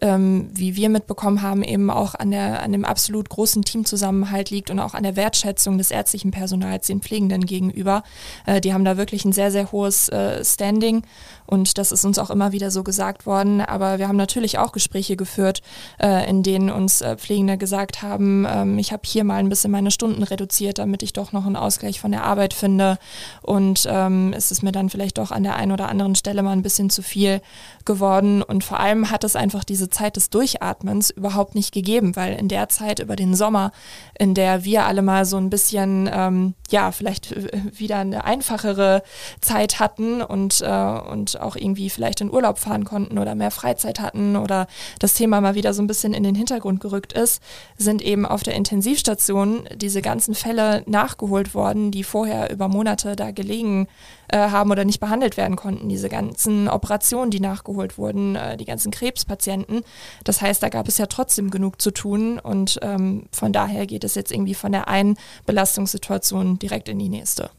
ähm, 0.00 0.48
wie 0.52 0.76
wir 0.76 0.88
mitbekommen 0.88 1.42
haben, 1.42 1.62
eben 1.62 1.90
auch 1.90 2.14
an, 2.14 2.30
der, 2.30 2.62
an 2.62 2.72
dem 2.72 2.84
absolut 2.84 3.28
großen 3.28 3.62
Teamzusammenhalt 3.62 4.50
liegt 4.50 4.70
und 4.70 4.78
auch 4.78 4.94
an 4.94 5.02
der 5.02 5.16
Wertschätzung 5.16 5.78
des 5.78 5.90
ärztlichen 5.90 6.30
Personals 6.30 6.86
den 6.86 7.02
Pflegenden 7.02 7.44
gegenüber. 7.44 8.02
Äh, 8.46 8.60
die 8.60 8.72
haben 8.72 8.84
da 8.84 8.96
wirklich 8.96 9.24
ein 9.24 9.32
sehr, 9.32 9.50
sehr 9.50 9.70
hohes 9.72 10.08
äh, 10.08 10.44
Standing 10.44 11.02
und 11.46 11.78
das 11.78 11.92
ist 11.92 12.04
uns 12.04 12.18
auch 12.18 12.30
immer 12.30 12.52
wieder 12.52 12.70
so 12.70 12.82
gesagt 12.82 13.24
worden. 13.24 13.60
Aber 13.60 13.98
wir 13.98 14.06
haben 14.06 14.16
natürlich 14.16 14.58
auch 14.58 14.72
Gespräche 14.72 15.16
geführt, 15.18 15.60
äh, 16.00 16.28
in 16.28 16.42
denen 16.42 16.70
uns 16.70 17.02
äh, 17.02 17.16
Pflegende 17.18 17.58
gesagt 17.58 18.00
haben, 18.00 18.46
ähm, 18.48 18.78
ich 18.78 18.92
habe 18.92 19.02
hier 19.04 19.24
mal 19.24 19.36
ein 19.36 19.50
bisschen 19.50 19.70
meine 19.70 19.90
Stunden 19.90 20.22
reduziert, 20.22 20.78
damit 20.78 21.02
ich 21.02 21.12
doch 21.12 21.32
noch 21.32 21.44
einen 21.44 21.56
Ausgleich 21.56 22.00
von 22.00 22.12
der 22.12 22.24
Arbeit 22.24 22.54
finde. 22.54 22.98
Und 23.42 23.86
ähm, 23.90 24.32
es 24.34 24.50
ist 24.50 24.62
mir 24.62 24.72
dann 24.72 24.88
vielleicht 24.88 25.18
doch 25.18 25.30
an 25.30 25.42
der 25.42 25.56
einen 25.56 25.72
oder 25.72 25.90
anderen 25.90 26.14
Stelle 26.14 26.42
mal 26.42 26.52
ein 26.52 26.62
bisschen 26.62 26.88
zu 26.88 27.02
viel 27.02 27.42
geworden. 27.84 28.42
Und 28.42 28.64
vor 28.64 28.80
allem 28.80 29.10
hat 29.10 29.24
es 29.24 29.36
einfach 29.36 29.64
diese 29.64 29.90
Zeit 29.90 30.16
des 30.16 30.30
Durchatmens 30.30 31.10
überhaupt 31.10 31.54
nicht 31.54 31.72
gegeben, 31.72 32.16
weil 32.16 32.34
in 32.34 32.48
der 32.48 32.70
Zeit 32.70 33.00
über 33.00 33.16
den 33.16 33.34
Sommer, 33.34 33.72
in 34.18 34.34
der 34.34 34.64
wir 34.64 34.84
alle 34.84 35.02
mal 35.02 35.24
so 35.24 35.36
ein 35.36 35.48
bisschen, 35.48 36.10
ähm, 36.12 36.54
ja, 36.70 36.90
vielleicht 36.90 37.34
wieder 37.78 37.98
eine 37.98 38.24
einfachere 38.24 39.02
Zeit 39.40 39.78
hatten 39.78 40.22
und, 40.22 40.60
äh, 40.60 41.00
und 41.10 41.40
auch 41.40 41.54
irgendwie 41.54 41.88
vielleicht 41.88 42.20
in 42.20 42.30
Urlaub 42.30 42.58
fahren 42.58 42.84
konnten 42.84 43.18
oder 43.18 43.36
mehr 43.36 43.52
Freizeit 43.52 44.00
hatten 44.00 44.36
oder 44.36 44.66
das 44.98 45.14
Thema 45.14 45.40
mal 45.40 45.54
wieder 45.54 45.72
so 45.72 45.82
ein 45.82 45.86
bisschen 45.86 46.14
in 46.14 46.24
den 46.24 46.34
Hintergrund 46.34 46.80
gerückt 46.80 47.12
ist, 47.12 47.40
sind 47.76 48.02
eben 48.02 48.26
auf 48.26 48.42
der 48.42 48.54
Intensivstation 48.54 49.68
diese 49.76 50.02
ganzen 50.02 50.34
Fälle 50.34 50.82
nachgeholt 50.86 51.54
worden, 51.54 51.92
die 51.92 52.02
vorher 52.02 52.50
über 52.50 52.66
Monate 52.66 53.14
da 53.14 53.30
gelegen 53.30 53.86
äh, 54.28 54.50
haben 54.50 54.70
oder 54.70 54.84
nicht 54.84 55.00
behandelt 55.00 55.36
werden 55.36 55.56
konnten. 55.56 55.88
Diese 55.88 56.08
ganzen 56.08 56.68
Operationen, 56.68 57.30
die 57.30 57.40
nachgeholt 57.40 57.98
wurden, 57.98 58.36
äh, 58.36 58.56
die 58.56 58.64
ganzen 58.64 58.90
Krebspatienten. 58.90 59.82
Das 60.24 60.42
heißt, 60.42 60.62
da 60.62 60.68
gab 60.68 60.88
es 60.88 60.98
ja 60.98 61.06
trotzdem 61.06 61.50
genug 61.50 61.80
zu 61.80 61.92
tun 61.92 62.38
und 62.38 62.78
ähm, 62.82 63.26
von 63.32 63.52
daher 63.52 63.86
geht 63.86 64.04
es 64.04 64.07
jetzt 64.14 64.32
irgendwie 64.32 64.54
von 64.54 64.72
der 64.72 64.88
einen 64.88 65.16
Belastungssituation 65.46 66.58
direkt 66.58 66.88
in 66.88 66.98
die 66.98 67.08
nächste. 67.08 67.50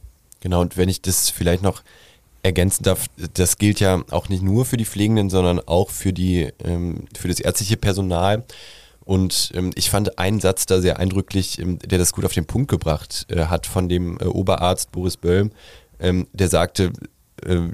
Genau, 0.41 0.61
und 0.61 0.77
wenn 0.77 0.89
ich 0.89 1.01
das 1.01 1.29
vielleicht 1.29 1.63
noch 1.63 1.83
ergänzen 2.43 2.83
darf, 2.83 3.07
das 3.33 3.57
gilt 3.57 3.79
ja 3.79 4.03
auch 4.11 4.29
nicht 4.29 4.41
nur 4.41 4.65
für 4.65 4.77
die 4.77 4.85
Pflegenden, 4.85 5.29
sondern 5.29 5.59
auch 5.59 5.89
für, 5.89 6.13
die, 6.13 6.49
ähm, 6.63 7.05
für 7.17 7.27
das 7.27 7.39
ärztliche 7.39 7.77
Personal. 7.77 8.43
Und 9.03 9.51
ähm, 9.55 9.71
ich 9.75 9.89
fand 9.89 10.19
einen 10.19 10.39
Satz 10.39 10.65
da 10.65 10.81
sehr 10.81 10.99
eindrücklich, 10.99 11.59
ähm, 11.59 11.79
der 11.79 11.97
das 11.97 12.13
gut 12.13 12.25
auf 12.25 12.33
den 12.33 12.45
Punkt 12.45 12.69
gebracht 12.69 13.25
äh, 13.29 13.45
hat 13.45 13.65
von 13.65 13.89
dem 13.89 14.17
äh, 14.19 14.25
Oberarzt 14.25 14.91
Boris 14.91 15.17
Böll, 15.17 15.51
ähm, 15.99 16.27
der 16.31 16.47
sagte, 16.47 16.93
äh, 17.43 17.69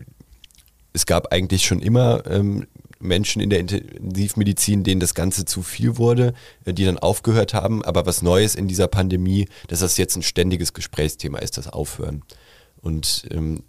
es 0.93 1.05
gab 1.05 1.31
eigentlich 1.33 1.65
schon 1.65 1.81
immer 1.81 2.25
ähm, 2.25 2.67
Menschen 2.99 3.41
in 3.41 3.49
der 3.49 3.59
Intensivmedizin, 3.59 4.83
denen 4.83 4.99
das 4.99 5.13
Ganze 5.13 5.45
zu 5.45 5.61
viel 5.61 5.97
wurde, 5.97 6.33
äh, 6.65 6.73
die 6.73 6.85
dann 6.85 6.97
aufgehört 6.97 7.53
haben. 7.53 7.83
Aber 7.83 8.05
was 8.05 8.21
Neues 8.21 8.55
in 8.55 8.67
dieser 8.67 8.87
Pandemie, 8.87 9.47
dass 9.67 9.79
das 9.79 9.97
jetzt 9.97 10.15
ein 10.15 10.23
ständiges 10.23 10.73
Gesprächsthema 10.73 11.39
ist, 11.39 11.57
das 11.57 11.67
Aufhören. 11.67 12.23
Und 12.81 13.27
ähm, 13.31 13.63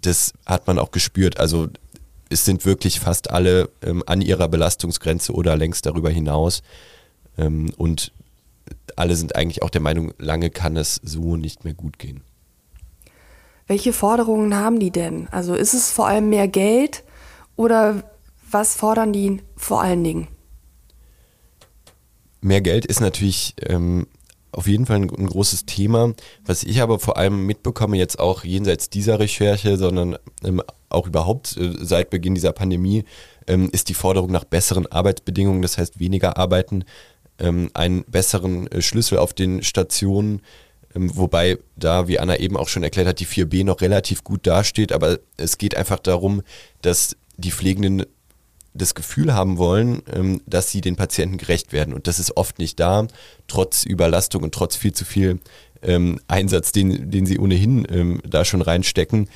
das 0.00 0.32
hat 0.46 0.66
man 0.66 0.78
auch 0.78 0.90
gespürt. 0.90 1.38
Also 1.38 1.68
es 2.30 2.44
sind 2.44 2.64
wirklich 2.64 3.00
fast 3.00 3.30
alle 3.30 3.68
ähm, 3.82 4.02
an 4.06 4.20
ihrer 4.20 4.48
Belastungsgrenze 4.48 5.32
oder 5.32 5.56
längst 5.56 5.84
darüber 5.86 6.10
hinaus. 6.10 6.62
Ähm, 7.36 7.72
und 7.76 8.12
alle 8.96 9.16
sind 9.16 9.36
eigentlich 9.36 9.62
auch 9.62 9.70
der 9.70 9.80
Meinung, 9.80 10.14
lange 10.18 10.50
kann 10.50 10.76
es 10.76 11.00
so 11.02 11.36
nicht 11.36 11.64
mehr 11.64 11.74
gut 11.74 11.98
gehen. 11.98 12.22
Welche 13.66 13.92
Forderungen 13.92 14.56
haben 14.56 14.80
die 14.80 14.90
denn? 14.90 15.28
Also 15.30 15.54
ist 15.54 15.74
es 15.74 15.90
vor 15.90 16.08
allem 16.08 16.28
mehr 16.28 16.48
Geld 16.48 17.04
oder 17.56 18.02
was 18.50 18.74
fordern 18.74 19.12
die 19.12 19.42
vor 19.56 19.82
allen 19.82 20.04
Dingen? 20.04 20.28
Mehr 22.40 22.60
Geld 22.60 22.86
ist 22.86 23.00
natürlich 23.00 23.54
ähm, 23.66 24.06
auf 24.52 24.66
jeden 24.66 24.86
Fall 24.86 24.96
ein, 24.96 25.10
ein, 25.10 25.26
großes 25.26 25.66
Thema. 25.66 26.14
Was 26.44 26.62
ich 26.62 26.80
aber 26.80 26.98
vor 26.98 27.16
allem 27.16 27.46
mitbekomme, 27.46 27.96
jetzt 27.96 28.18
auch 28.18 28.44
jenseits 28.44 28.90
dieser 28.90 29.18
Recherche, 29.18 29.76
sondern 29.76 30.16
ähm, 30.42 30.62
auch 30.88 31.06
überhaupt 31.06 31.56
äh, 31.56 31.72
seit 31.80 32.10
Beginn 32.10 32.34
dieser 32.34 32.52
Pandemie, 32.52 33.04
ähm, 33.46 33.68
ist 33.72 33.88
die 33.88 33.94
Forderung 33.94 34.30
nach 34.30 34.44
besseren 34.44 34.86
Arbeitsbedingungen, 34.86 35.62
das 35.62 35.78
heißt 35.78 36.00
weniger 36.00 36.36
arbeiten, 36.36 36.84
ähm, 37.38 37.70
einen 37.74 38.04
besseren 38.04 38.66
äh, 38.68 38.82
Schlüssel 38.82 39.18
auf 39.18 39.34
den 39.34 39.62
Stationen, 39.62 40.42
ähm, 40.94 41.10
wobei 41.14 41.58
da, 41.76 42.08
wie 42.08 42.18
Anna 42.18 42.38
eben 42.38 42.56
auch 42.56 42.68
schon 42.68 42.82
erklärt 42.82 43.06
hat, 43.06 43.20
die 43.20 43.26
4b 43.26 43.64
noch 43.64 43.80
relativ 43.80 44.24
gut 44.24 44.46
dasteht, 44.46 44.92
aber 44.92 45.18
es 45.36 45.58
geht 45.58 45.76
einfach 45.76 45.98
darum, 45.98 46.42
dass 46.82 47.16
die 47.36 47.52
Pflegenden 47.52 48.04
das 48.74 48.94
Gefühl 48.94 49.34
haben 49.34 49.58
wollen, 49.58 50.02
ähm, 50.12 50.40
dass 50.46 50.70
sie 50.70 50.80
den 50.80 50.96
Patienten 50.96 51.38
gerecht 51.38 51.72
werden. 51.72 51.94
Und 51.94 52.06
das 52.06 52.18
ist 52.18 52.36
oft 52.36 52.58
nicht 52.58 52.78
da, 52.78 53.06
trotz 53.48 53.84
Überlastung 53.84 54.42
und 54.42 54.54
trotz 54.54 54.76
viel 54.76 54.92
zu 54.92 55.04
viel 55.04 55.40
ähm, 55.82 56.20
Einsatz, 56.28 56.72
den, 56.72 57.10
den 57.10 57.26
sie 57.26 57.38
ohnehin 57.38 58.20
da 58.28 58.44
schon 58.44 58.62
reinstecken. 58.62 59.28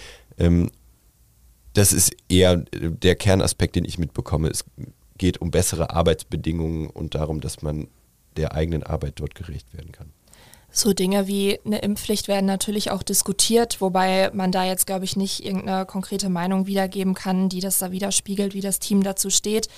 das 1.73 1.93
ist 1.93 2.15
eher 2.29 2.57
der 2.57 3.15
Kernaspekt, 3.15 3.77
den 3.77 3.85
ich 3.85 3.99
mitbekomme. 3.99 4.49
Es 4.49 4.65
geht 5.17 5.41
um 5.41 5.51
bessere 5.51 5.91
Arbeitsbedingungen 5.91 6.91
und 6.91 7.15
darum, 7.15 7.41
dass 7.41 7.63
man 7.63 7.89
der 8.37 8.53
eigenen 8.53 8.83
Arbeit 8.83 9.15
dort 9.17 9.35
gerecht 9.35 9.73
werden 9.75 9.93
kann. 9.93 10.13
So 10.77 10.93
Dinge 10.93 11.29
wie 11.29 11.61
eine 11.65 11.79
Impfpflicht 11.79 12.27
werden 12.27 12.47
natürlich 12.47 12.91
auch 12.91 13.05
diskutiert, 13.05 13.81
wobei 13.81 14.33
man 14.35 14.51
da 14.51 14.65
jetzt, 14.65 14.89
glaube 14.89 15.05
ich, 15.05 15.15
nicht 15.15 15.45
irgendeine 15.45 15.87
konkrete 15.87 16.29
Meinung 16.29 16.67
wiedergeben 16.67 17.15
kann, 17.15 17.49
die 17.49 17.61
das 17.61 17.79
da 17.79 17.93
widerspiegelt, 17.93 18.55
wie 18.55 18.61
das 18.61 18.81
Team 18.81 19.05
dazu 19.05 19.31
steht. 19.31 19.69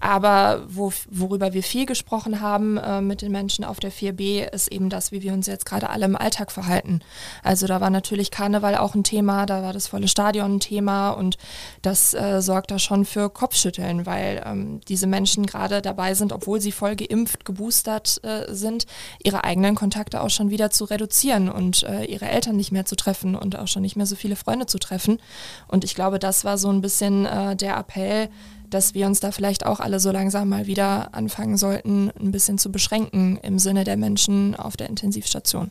Aber 0.00 0.64
wo, 0.66 0.94
worüber 1.10 1.52
wir 1.52 1.62
viel 1.62 1.84
gesprochen 1.84 2.40
haben 2.40 2.78
äh, 2.78 3.02
mit 3.02 3.20
den 3.20 3.32
Menschen 3.32 3.66
auf 3.66 3.80
der 3.80 3.92
4B, 3.92 4.50
ist 4.50 4.68
eben 4.68 4.88
das, 4.88 5.12
wie 5.12 5.20
wir 5.20 5.34
uns 5.34 5.46
jetzt 5.46 5.66
gerade 5.66 5.90
alle 5.90 6.06
im 6.06 6.16
Alltag 6.16 6.50
verhalten. 6.50 7.00
Also 7.42 7.66
da 7.66 7.82
war 7.82 7.90
natürlich 7.90 8.30
Karneval 8.30 8.76
auch 8.76 8.94
ein 8.94 9.04
Thema, 9.04 9.44
da 9.44 9.62
war 9.62 9.74
das 9.74 9.88
volle 9.88 10.08
Stadion 10.08 10.54
ein 10.54 10.60
Thema 10.60 11.10
und 11.10 11.36
das 11.82 12.14
äh, 12.14 12.40
sorgt 12.40 12.70
da 12.70 12.78
schon 12.78 13.04
für 13.04 13.28
Kopfschütteln, 13.28 14.06
weil 14.06 14.42
ähm, 14.46 14.80
diese 14.88 15.06
Menschen 15.06 15.44
gerade 15.44 15.82
dabei 15.82 16.14
sind, 16.14 16.32
obwohl 16.32 16.62
sie 16.62 16.72
voll 16.72 16.96
geimpft, 16.96 17.44
geboostert 17.44 18.24
äh, 18.24 18.54
sind, 18.54 18.86
ihre 19.22 19.44
eigenen 19.44 19.74
Kontakte 19.74 20.22
auch 20.22 20.30
schon 20.30 20.45
schon 20.46 20.50
wieder 20.50 20.70
zu 20.70 20.84
reduzieren 20.84 21.48
und 21.48 21.82
äh, 21.82 22.04
ihre 22.04 22.26
Eltern 22.26 22.56
nicht 22.56 22.70
mehr 22.70 22.84
zu 22.84 22.94
treffen 22.94 23.34
und 23.34 23.58
auch 23.58 23.66
schon 23.66 23.82
nicht 23.82 23.96
mehr 23.96 24.06
so 24.06 24.14
viele 24.14 24.36
Freunde 24.36 24.66
zu 24.66 24.78
treffen. 24.78 25.18
Und 25.66 25.82
ich 25.82 25.94
glaube, 25.94 26.18
das 26.18 26.44
war 26.44 26.56
so 26.56 26.70
ein 26.70 26.80
bisschen 26.80 27.26
äh, 27.26 27.56
der 27.56 27.76
Appell, 27.76 28.28
dass 28.70 28.94
wir 28.94 29.06
uns 29.06 29.20
da 29.20 29.32
vielleicht 29.32 29.66
auch 29.66 29.80
alle 29.80 29.98
so 29.98 30.10
langsam 30.12 30.48
mal 30.48 30.66
wieder 30.66 31.14
anfangen 31.14 31.56
sollten, 31.56 32.12
ein 32.20 32.30
bisschen 32.30 32.58
zu 32.58 32.70
beschränken 32.70 33.38
im 33.42 33.58
Sinne 33.58 33.84
der 33.84 33.96
Menschen 33.96 34.54
auf 34.54 34.76
der 34.76 34.88
Intensivstation. 34.88 35.70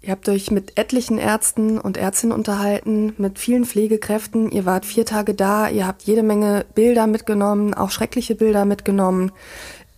Ihr 0.00 0.12
habt 0.12 0.28
euch 0.28 0.50
mit 0.50 0.78
etlichen 0.78 1.18
Ärzten 1.18 1.78
und 1.78 1.96
Ärztinnen 1.96 2.36
unterhalten, 2.36 3.14
mit 3.18 3.38
vielen 3.38 3.64
Pflegekräften. 3.64 4.52
Ihr 4.52 4.64
wart 4.64 4.86
vier 4.86 5.04
Tage 5.04 5.34
da, 5.34 5.68
ihr 5.68 5.86
habt 5.86 6.02
jede 6.02 6.22
Menge 6.22 6.64
Bilder 6.74 7.06
mitgenommen, 7.08 7.74
auch 7.74 7.90
schreckliche 7.90 8.36
Bilder 8.36 8.64
mitgenommen. 8.64 9.32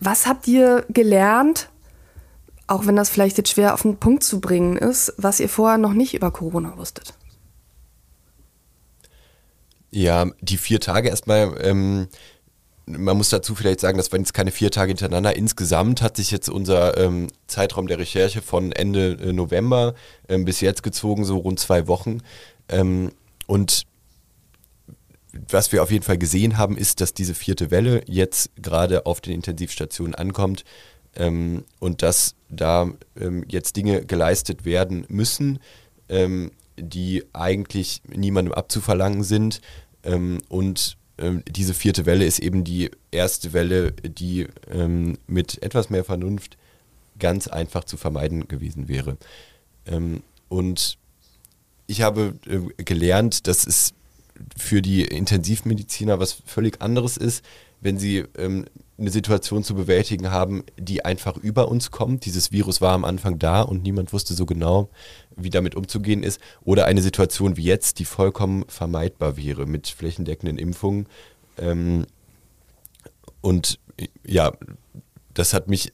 Was 0.01 0.27
habt 0.27 0.47
ihr 0.47 0.85
gelernt, 0.89 1.71
auch 2.69 2.87
wenn 2.87 2.97
das 2.97 3.11
vielleicht 3.11 3.39
jetzt 3.39 3.51
schwer 3.51 3.75
auf 3.75 3.83
den 3.83 3.97
Punkt 3.97 4.23
zu 4.23 4.41
bringen 4.41 4.77
ist, 4.77 5.15
was 5.17 5.41
ihr 5.41 5.49
vorher 5.49 5.79
noch 5.79 5.95
nicht 5.95 6.15
über 6.15 6.31
Corona 6.31 6.77
wusstet? 6.77 7.15
Ja, 9.91 10.27
die 10.43 10.59
vier 10.59 10.79
Tage 10.79 11.09
erstmal, 11.09 11.57
ähm, 11.63 12.09
man 12.85 13.17
muss 13.17 13.31
dazu 13.31 13.55
vielleicht 13.55 13.81
sagen, 13.81 13.97
das 13.97 14.13
waren 14.13 14.21
jetzt 14.21 14.35
keine 14.35 14.51
vier 14.51 14.71
Tage 14.71 14.91
hintereinander. 14.91 15.35
Insgesamt 15.35 16.03
hat 16.03 16.17
sich 16.17 16.31
jetzt 16.31 16.51
unser 16.51 16.97
ähm, 16.99 17.29
Zeitraum 17.47 17.87
der 17.87 17.99
Recherche 17.99 18.43
von 18.43 18.73
Ende 18.73 19.13
äh, 19.13 19.33
November 19.33 19.95
ähm, 20.29 20.45
bis 20.45 20.61
jetzt 20.61 20.83
gezogen, 20.83 21.25
so 21.25 21.39
rund 21.39 21.59
zwei 21.59 21.89
Wochen. 21.89 22.19
Ähm, 22.69 23.13
und 23.47 23.87
was 25.51 25.73
wir 25.73 25.83
auf 25.83 25.91
jeden 25.91 26.05
Fall 26.05 26.19
gesehen 26.19 26.59
haben, 26.59 26.77
ist, 26.77 27.01
dass 27.01 27.15
diese 27.15 27.35
vierte 27.35 27.71
Welle 27.71 28.03
jetzt 28.07 28.51
gerade 28.57 29.07
auf 29.07 29.23
den 29.23 29.33
Intensivstationen 29.33 30.15
ankommt 30.15 30.65
ähm, 31.17 31.65
und 31.79 32.03
dass 32.03 32.35
da 32.49 32.91
ähm, 33.19 33.45
jetzt 33.49 33.77
Dinge 33.77 34.05
geleistet 34.05 34.65
werden 34.65 35.05
müssen, 35.09 35.59
ähm, 36.09 36.51
die 36.79 37.25
eigentlich 37.33 38.03
niemandem 38.09 38.55
abzuverlangen 38.55 39.23
sind. 39.23 39.61
Ähm, 40.05 40.39
und 40.49 40.97
ähm, 41.19 41.43
diese 41.49 41.75
vierte 41.75 42.07
Welle 42.07 42.25
ist 42.25 42.39
eben 42.39 42.65
die 42.65 42.91
erste 43.11 43.53
Welle, 43.53 43.93
die 43.93 44.47
ähm, 44.71 45.19
mit 45.27 45.63
etwas 45.63 45.91
mehr 45.91 46.05
Vernunft 46.05 46.57
ganz 47.19 47.49
einfach 47.49 47.85
zu 47.85 47.97
vermeiden 47.97 48.47
gewesen 48.47 48.87
wäre. 48.87 49.17
und 50.49 50.99
ich 51.89 52.03
habe 52.03 52.35
äh, 52.47 52.85
gelernt, 52.85 53.49
dass 53.49 53.67
es 53.67 53.95
für 54.57 54.83
die 54.83 55.05
Intensivmediziner 55.05 56.21
was 56.21 56.33
völlig 56.45 56.81
anderes 56.81 57.17
ist, 57.17 57.45
wenn 57.81 57.99
sie 57.99 58.25
ähm, 58.37 58.67
eine 58.99 59.11
Situation 59.11 59.63
zu 59.63 59.75
bewältigen 59.75 60.31
haben, 60.31 60.65
die 60.77 61.05
einfach 61.05 61.37
über 61.37 61.69
uns 61.69 61.91
kommt. 61.91 62.25
Dieses 62.25 62.51
Virus 62.51 62.81
war 62.81 62.95
am 62.95 63.05
Anfang 63.05 63.39
da 63.39 63.63
und 63.63 63.83
niemand 63.83 64.13
wusste 64.13 64.35
so 64.35 64.45
genau, 64.45 64.91
wie 65.37 65.51
damit 65.51 65.77
umzugehen 65.77 66.23
ist. 66.23 66.41
Oder 66.65 66.87
eine 66.87 67.03
Situation 67.03 67.57
wie 67.57 67.65
jetzt, 67.65 68.01
die 68.01 68.05
vollkommen 68.05 68.65
vermeidbar 68.69 69.37
wäre 69.37 69.67
mit 69.67 69.87
flächendeckenden 69.87 70.59
Impfungen. 70.59 71.07
Ähm, 71.59 72.07
und 73.41 73.79
ja, 74.25 74.53
das 75.33 75.55
hat 75.55 75.69
mich, 75.69 75.93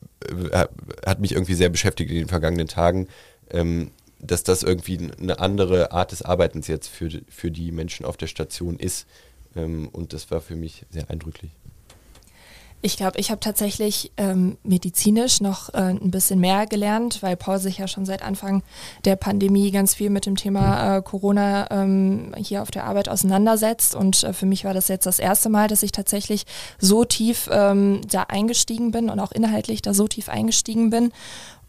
äh, 0.50 0.66
hat 1.04 1.20
mich 1.20 1.32
irgendwie 1.32 1.54
sehr 1.54 1.68
beschäftigt 1.68 2.10
in 2.10 2.16
den 2.16 2.28
vergangenen 2.28 2.68
Tagen. 2.68 3.08
Ähm, 3.50 3.90
dass 4.26 4.42
das 4.42 4.62
irgendwie 4.62 5.10
eine 5.20 5.38
andere 5.38 5.92
Art 5.92 6.12
des 6.12 6.22
Arbeitens 6.22 6.66
jetzt 6.66 6.88
für, 6.88 7.10
für 7.28 7.50
die 7.50 7.72
Menschen 7.72 8.06
auf 8.06 8.16
der 8.16 8.26
Station 8.26 8.78
ist. 8.78 9.06
Ähm, 9.54 9.88
und 9.88 10.12
das 10.12 10.30
war 10.30 10.40
für 10.40 10.56
mich 10.56 10.86
sehr 10.90 11.10
eindrücklich. 11.10 11.50
Ich 12.84 12.98
glaube, 12.98 13.18
ich 13.18 13.30
habe 13.30 13.40
tatsächlich 13.40 14.12
ähm, 14.18 14.58
medizinisch 14.62 15.40
noch 15.40 15.72
äh, 15.72 15.78
ein 15.78 16.10
bisschen 16.10 16.38
mehr 16.38 16.66
gelernt, 16.66 17.22
weil 17.22 17.34
Paul 17.34 17.58
sich 17.58 17.78
ja 17.78 17.88
schon 17.88 18.04
seit 18.04 18.22
Anfang 18.22 18.62
der 19.06 19.16
Pandemie 19.16 19.70
ganz 19.70 19.94
viel 19.94 20.10
mit 20.10 20.26
dem 20.26 20.36
Thema 20.36 20.98
äh, 20.98 21.02
Corona 21.02 21.66
ähm, 21.70 22.34
hier 22.36 22.60
auf 22.60 22.70
der 22.70 22.84
Arbeit 22.84 23.08
auseinandersetzt. 23.08 23.94
Und 23.94 24.22
äh, 24.22 24.34
für 24.34 24.44
mich 24.44 24.66
war 24.66 24.74
das 24.74 24.88
jetzt 24.88 25.06
das 25.06 25.18
erste 25.18 25.48
Mal, 25.48 25.66
dass 25.66 25.82
ich 25.82 25.92
tatsächlich 25.92 26.44
so 26.78 27.06
tief 27.06 27.48
ähm, 27.50 28.02
da 28.10 28.24
eingestiegen 28.24 28.90
bin 28.90 29.08
und 29.08 29.18
auch 29.18 29.32
inhaltlich 29.32 29.80
da 29.80 29.94
so 29.94 30.06
tief 30.06 30.28
eingestiegen 30.28 30.90
bin. 30.90 31.10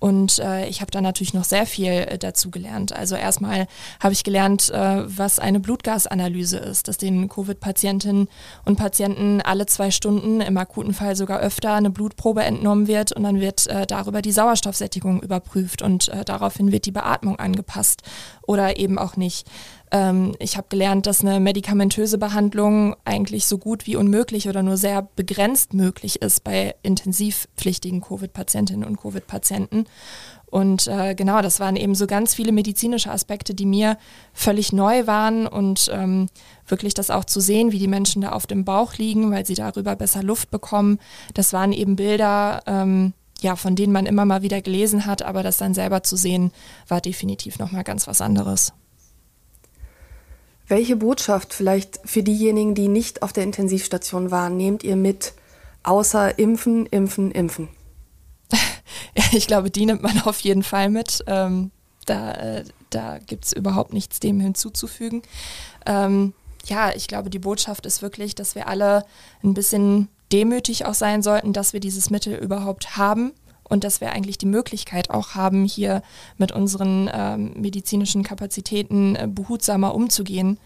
Und 0.06 0.38
äh, 0.38 0.68
ich 0.68 0.82
habe 0.82 0.92
da 0.92 1.02
natürlich 1.02 1.34
noch 1.34 1.46
sehr 1.46 1.66
viel 1.66 1.88
äh, 1.88 2.20
dazu 2.20 2.52
gelernt. 2.52 2.96
Also 2.96 3.16
erstmal 3.16 3.66
habe 4.00 4.14
ich 4.14 4.24
gelernt, 4.24 4.70
äh, 4.70 5.02
was 5.04 5.40
eine 5.40 5.60
Blutgasanalyse 5.60 6.60
ist, 6.60 6.88
dass 6.88 6.98
den 6.98 7.28
Covid-Patientinnen 7.28 8.28
und 8.66 8.76
Patienten 8.76 9.42
alle 9.42 9.66
zwei 9.66 9.90
Stunden, 9.90 10.42
im 10.42 10.58
akuten 10.58 10.94
Fall 10.94 11.16
sogar 11.16 11.40
öfter, 11.40 11.74
eine 11.74 11.90
Blutprobe 11.90 12.44
entnommen 12.44 12.86
wird 12.86 13.14
und 13.14 13.24
dann 13.24 13.40
wird 13.40 13.66
äh, 13.66 13.88
darüber 13.88 14.22
die 14.22 14.32
Sauerstoffsättigung 14.32 15.24
überprüft 15.24 15.82
und 15.82 16.10
äh, 16.10 16.24
daraufhin 16.24 16.72
wird 16.72 16.86
die 16.86 16.92
Beatmung 16.92 17.40
angepasst 17.40 18.04
oder 18.46 18.78
eben 18.78 19.00
auch 19.00 19.18
nicht. 19.18 19.48
Ähm, 19.96 20.36
ich 20.40 20.58
habe 20.58 20.68
gelernt, 20.68 21.06
dass 21.06 21.22
eine 21.22 21.40
medikamentöse 21.40 22.18
Behandlung 22.18 22.98
eigentlich 23.06 23.46
so 23.46 23.58
gut 23.58 23.88
wie 23.88 23.96
unmöglich 23.96 24.50
oder 24.50 24.62
nur 24.62 24.76
sehr 24.76 25.08
begrenzt 25.16 25.74
möglich 25.74 26.22
ist 26.22 26.44
bei 26.44 26.76
intensivpflichtigen 26.84 28.02
Covid-Patientinnen 28.02 28.84
und 28.84 28.98
Covid-Patienten. 28.98 29.86
Und 30.48 30.88
äh, 30.88 31.16
genau, 31.16 31.42
das 31.42 31.62
waren 31.62 31.78
eben 31.78 31.96
so 31.96 32.08
ganz 32.08 32.36
viele 32.36 32.52
medizinische 32.52 33.10
Aspekte, 33.10 33.54
die 33.54 33.66
mir 33.66 33.98
völlig 34.34 34.74
neu 34.74 35.08
waren 35.08 35.48
und 35.48 35.90
ähm, 35.94 36.28
wirklich 36.68 36.94
das 36.94 37.10
auch 37.10 37.24
zu 37.24 37.40
sehen, 37.40 37.72
wie 37.72 37.80
die 37.80 37.88
Menschen 37.88 38.22
da 38.22 38.34
auf 38.34 38.48
dem 38.48 38.66
Bauch 38.66 38.96
liegen, 38.96 39.32
weil 39.32 39.46
sie 39.46 39.56
darüber 39.56 39.96
besser 39.96 40.24
Luft 40.24 40.52
bekommen. 40.52 41.00
Das 41.34 41.54
waren 41.54 41.72
eben 41.72 41.96
Bilder, 41.96 42.64
ähm, 42.68 43.14
ja, 43.40 43.56
von 43.56 43.78
denen 43.78 43.94
man 43.94 44.06
immer 44.06 44.26
mal 44.26 44.42
wieder 44.42 44.62
gelesen 44.62 45.06
hat, 45.06 45.22
aber 45.22 45.42
das 45.42 45.58
dann 45.58 45.74
selber 45.74 46.04
zu 46.04 46.18
sehen, 46.18 46.52
war 46.90 47.00
definitiv 47.00 47.60
nochmal 47.60 47.86
ganz 47.86 48.08
was 48.08 48.20
anderes. 48.20 48.74
Welche 50.68 50.96
Botschaft 50.96 51.54
vielleicht 51.54 52.00
für 52.06 52.24
diejenigen, 52.24 52.76
die 52.76 52.88
nicht 52.88 53.22
auf 53.22 53.34
der 53.34 53.44
Intensivstation 53.44 54.32
waren, 54.32 54.58
nehmt 54.58 54.84
ihr 54.84 54.96
mit, 54.96 55.34
außer 55.84 56.40
impfen, 56.40 56.86
impfen, 56.88 57.32
impfen? 57.32 57.70
ich 59.32 59.48
glaube, 59.48 59.70
die 59.70 59.86
nimmt 59.86 60.02
man 60.02 60.22
auf 60.22 60.40
jeden 60.40 60.64
Fall 60.64 60.90
mit. 60.90 61.24
Ähm, 61.28 61.72
da 62.06 62.34
äh, 62.34 62.64
da 62.96 63.20
gibt 63.20 63.46
es 63.46 63.54
überhaupt 63.54 63.94
nichts 63.94 64.20
dem 64.20 64.40
hinzuzufügen. 64.40 65.22
Ähm, 65.86 66.34
ja, 66.66 66.96
ich 66.96 67.08
glaube, 67.08 67.30
die 67.30 67.40
Botschaft 67.40 67.86
ist 67.86 68.02
wirklich, 68.02 68.36
dass 68.36 68.56
wir 68.56 68.68
alle 68.68 69.06
ein 69.44 69.54
bisschen 69.54 70.08
demütig 70.32 70.86
auch 70.86 70.94
sein 70.94 71.22
sollten, 71.22 71.54
dass 71.54 71.74
wir 71.74 71.80
dieses 71.80 72.10
Mittel 72.10 72.36
überhaupt 72.36 72.98
haben 72.98 73.34
und 73.68 73.84
dass 73.84 74.02
wir 74.02 74.12
eigentlich 74.12 74.38
die 74.38 74.46
Möglichkeit 74.46 75.10
auch 75.10 75.36
haben, 75.36 75.66
hier 75.66 76.02
mit 76.38 76.52
unseren 76.52 77.10
ähm, 77.14 77.54
medizinischen 77.56 78.24
Kapazitäten 78.24 79.16
äh, 79.16 79.28
behutsamer 79.28 79.94
umzugehen. 79.94 80.60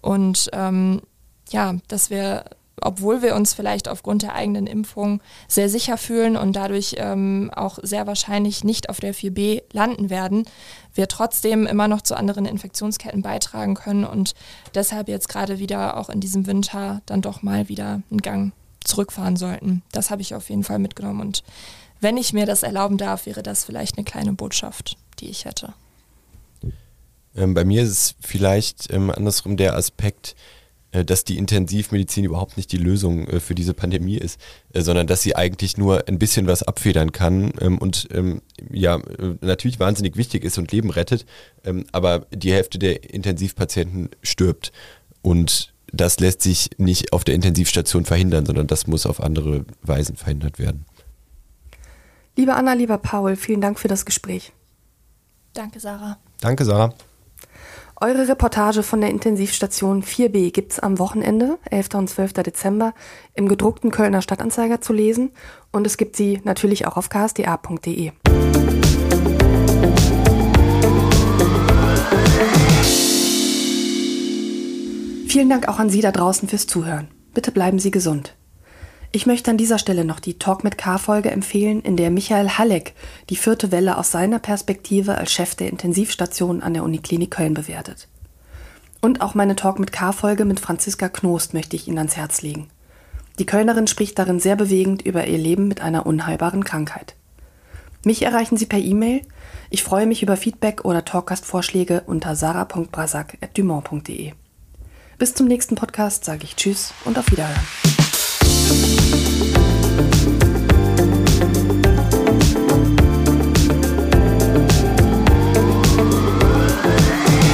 Und 0.00 0.50
ähm, 0.52 1.02
ja, 1.50 1.76
dass 1.88 2.10
wir, 2.10 2.44
obwohl 2.80 3.22
wir 3.22 3.36
uns 3.36 3.54
vielleicht 3.54 3.88
aufgrund 3.88 4.22
der 4.22 4.34
eigenen 4.34 4.66
Impfung 4.66 5.20
sehr 5.46 5.68
sicher 5.68 5.96
fühlen 5.96 6.36
und 6.36 6.54
dadurch 6.54 6.96
ähm, 6.98 7.50
auch 7.54 7.78
sehr 7.82 8.06
wahrscheinlich 8.06 8.64
nicht 8.64 8.88
auf 8.88 9.00
der 9.00 9.14
4b 9.14 9.62
landen 9.72 10.10
werden, 10.10 10.44
wir 10.94 11.06
trotzdem 11.06 11.66
immer 11.66 11.88
noch 11.88 12.02
zu 12.02 12.16
anderen 12.16 12.46
Infektionsketten 12.46 13.22
beitragen 13.22 13.74
können 13.74 14.04
und 14.04 14.34
deshalb 14.74 15.08
jetzt 15.08 15.28
gerade 15.28 15.58
wieder 15.58 15.96
auch 15.96 16.08
in 16.08 16.20
diesem 16.20 16.46
Winter 16.46 17.02
dann 17.06 17.22
doch 17.22 17.42
mal 17.42 17.68
wieder 17.68 18.02
einen 18.10 18.22
Gang 18.22 18.52
zurückfahren 18.82 19.36
sollten. 19.36 19.82
Das 19.92 20.10
habe 20.10 20.22
ich 20.22 20.34
auf 20.34 20.48
jeden 20.48 20.64
Fall 20.64 20.78
mitgenommen 20.78 21.20
und 21.20 21.44
wenn 22.00 22.16
ich 22.16 22.32
mir 22.32 22.46
das 22.46 22.62
erlauben 22.62 22.98
darf, 22.98 23.26
wäre 23.26 23.42
das 23.42 23.64
vielleicht 23.64 23.96
eine 23.96 24.04
kleine 24.04 24.32
Botschaft, 24.32 24.96
die 25.18 25.28
ich 25.28 25.44
hätte. 25.44 25.74
Ähm, 27.36 27.54
bei 27.54 27.64
mir 27.64 27.82
ist 27.82 27.90
es 27.90 28.14
vielleicht 28.20 28.92
ähm, 28.92 29.10
andersrum 29.10 29.56
der 29.56 29.76
Aspekt, 29.76 30.34
äh, 30.92 31.04
dass 31.04 31.24
die 31.24 31.38
Intensivmedizin 31.38 32.24
überhaupt 32.24 32.56
nicht 32.56 32.72
die 32.72 32.78
Lösung 32.78 33.28
äh, 33.28 33.40
für 33.40 33.54
diese 33.54 33.74
Pandemie 33.74 34.16
ist, 34.16 34.40
äh, 34.72 34.82
sondern 34.82 35.06
dass 35.06 35.22
sie 35.22 35.36
eigentlich 35.36 35.76
nur 35.76 36.08
ein 36.08 36.18
bisschen 36.18 36.46
was 36.46 36.62
abfedern 36.62 37.12
kann 37.12 37.52
ähm, 37.60 37.78
und 37.78 38.08
ähm, 38.12 38.42
ja, 38.72 38.96
äh, 38.96 39.36
natürlich 39.40 39.78
wahnsinnig 39.78 40.16
wichtig 40.16 40.44
ist 40.44 40.58
und 40.58 40.72
Leben 40.72 40.90
rettet, 40.90 41.26
ähm, 41.64 41.84
aber 41.92 42.26
die 42.32 42.52
Hälfte 42.52 42.78
der 42.78 43.14
Intensivpatienten 43.14 44.10
stirbt. 44.22 44.72
Und 45.22 45.72
das 45.92 46.18
lässt 46.18 46.42
sich 46.42 46.70
nicht 46.78 47.12
auf 47.12 47.24
der 47.24 47.34
Intensivstation 47.34 48.04
verhindern, 48.04 48.46
sondern 48.46 48.66
das 48.66 48.86
muss 48.86 49.06
auf 49.06 49.20
andere 49.20 49.64
Weisen 49.82 50.16
verhindert 50.16 50.58
werden. 50.58 50.86
Liebe 52.40 52.54
Anna, 52.54 52.72
lieber 52.72 52.96
Paul, 52.96 53.36
vielen 53.36 53.60
Dank 53.60 53.78
für 53.78 53.88
das 53.88 54.06
Gespräch. 54.06 54.54
Danke, 55.52 55.78
Sarah. 55.78 56.16
Danke, 56.40 56.64
Sarah. 56.64 56.94
Eure 57.96 58.28
Reportage 58.28 58.82
von 58.82 59.02
der 59.02 59.10
Intensivstation 59.10 60.02
4b 60.02 60.50
gibt 60.50 60.72
es 60.72 60.80
am 60.80 60.98
Wochenende, 60.98 61.58
11. 61.70 61.96
und 61.96 62.08
12. 62.08 62.32
Dezember, 62.32 62.94
im 63.34 63.46
gedruckten 63.46 63.90
Kölner 63.90 64.22
Stadtanzeiger 64.22 64.80
zu 64.80 64.94
lesen 64.94 65.32
und 65.70 65.86
es 65.86 65.98
gibt 65.98 66.16
sie 66.16 66.40
natürlich 66.42 66.86
auch 66.86 66.96
auf 66.96 67.10
ksda.de. 67.10 68.12
Vielen 75.28 75.50
Dank 75.50 75.68
auch 75.68 75.78
an 75.78 75.90
Sie 75.90 76.00
da 76.00 76.10
draußen 76.10 76.48
fürs 76.48 76.66
Zuhören. 76.66 77.08
Bitte 77.34 77.52
bleiben 77.52 77.78
Sie 77.78 77.90
gesund. 77.90 78.34
Ich 79.12 79.26
möchte 79.26 79.50
an 79.50 79.56
dieser 79.56 79.80
Stelle 79.80 80.04
noch 80.04 80.20
die 80.20 80.38
Talk 80.38 80.62
mit 80.62 80.78
K-Folge 80.78 81.32
empfehlen, 81.32 81.80
in 81.82 81.96
der 81.96 82.10
Michael 82.10 82.50
Halleck 82.50 82.94
die 83.28 83.34
vierte 83.34 83.72
Welle 83.72 83.98
aus 83.98 84.12
seiner 84.12 84.38
Perspektive 84.38 85.18
als 85.18 85.32
Chef 85.32 85.56
der 85.56 85.68
Intensivstation 85.68 86.62
an 86.62 86.74
der 86.74 86.84
Uniklinik 86.84 87.32
Köln 87.32 87.54
bewertet. 87.54 88.06
Und 89.00 89.20
auch 89.20 89.34
meine 89.34 89.56
Talk 89.56 89.80
mit 89.80 89.90
K-Folge 89.90 90.44
mit 90.44 90.60
Franziska 90.60 91.08
Knost 91.08 91.54
möchte 91.54 91.74
ich 91.74 91.88
Ihnen 91.88 91.98
ans 91.98 92.16
Herz 92.16 92.42
legen. 92.42 92.68
Die 93.40 93.46
Kölnerin 93.46 93.88
spricht 93.88 94.16
darin 94.18 94.38
sehr 94.38 94.54
bewegend 94.54 95.02
über 95.02 95.26
ihr 95.26 95.38
Leben 95.38 95.66
mit 95.66 95.80
einer 95.80 96.06
unheilbaren 96.06 96.62
Krankheit. 96.62 97.16
Mich 98.04 98.22
erreichen 98.22 98.56
Sie 98.56 98.66
per 98.66 98.78
E-Mail. 98.78 99.22
Ich 99.70 99.82
freue 99.82 100.06
mich 100.06 100.22
über 100.22 100.36
Feedback 100.36 100.84
oder 100.84 101.04
Talkgastvorschläge 101.04 102.04
unter 102.06 102.36
sarah.brasak.dumont.de. 102.36 104.34
Bis 105.18 105.34
zum 105.34 105.48
nächsten 105.48 105.74
Podcast 105.74 106.24
sage 106.24 106.44
ich 106.44 106.54
Tschüss 106.54 106.94
und 107.04 107.18
auf 107.18 107.30
Wiederhören. 107.30 107.99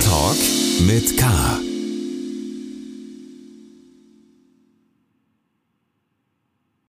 Talk 0.04 0.36
mit 0.86 1.16
K. 1.16 1.65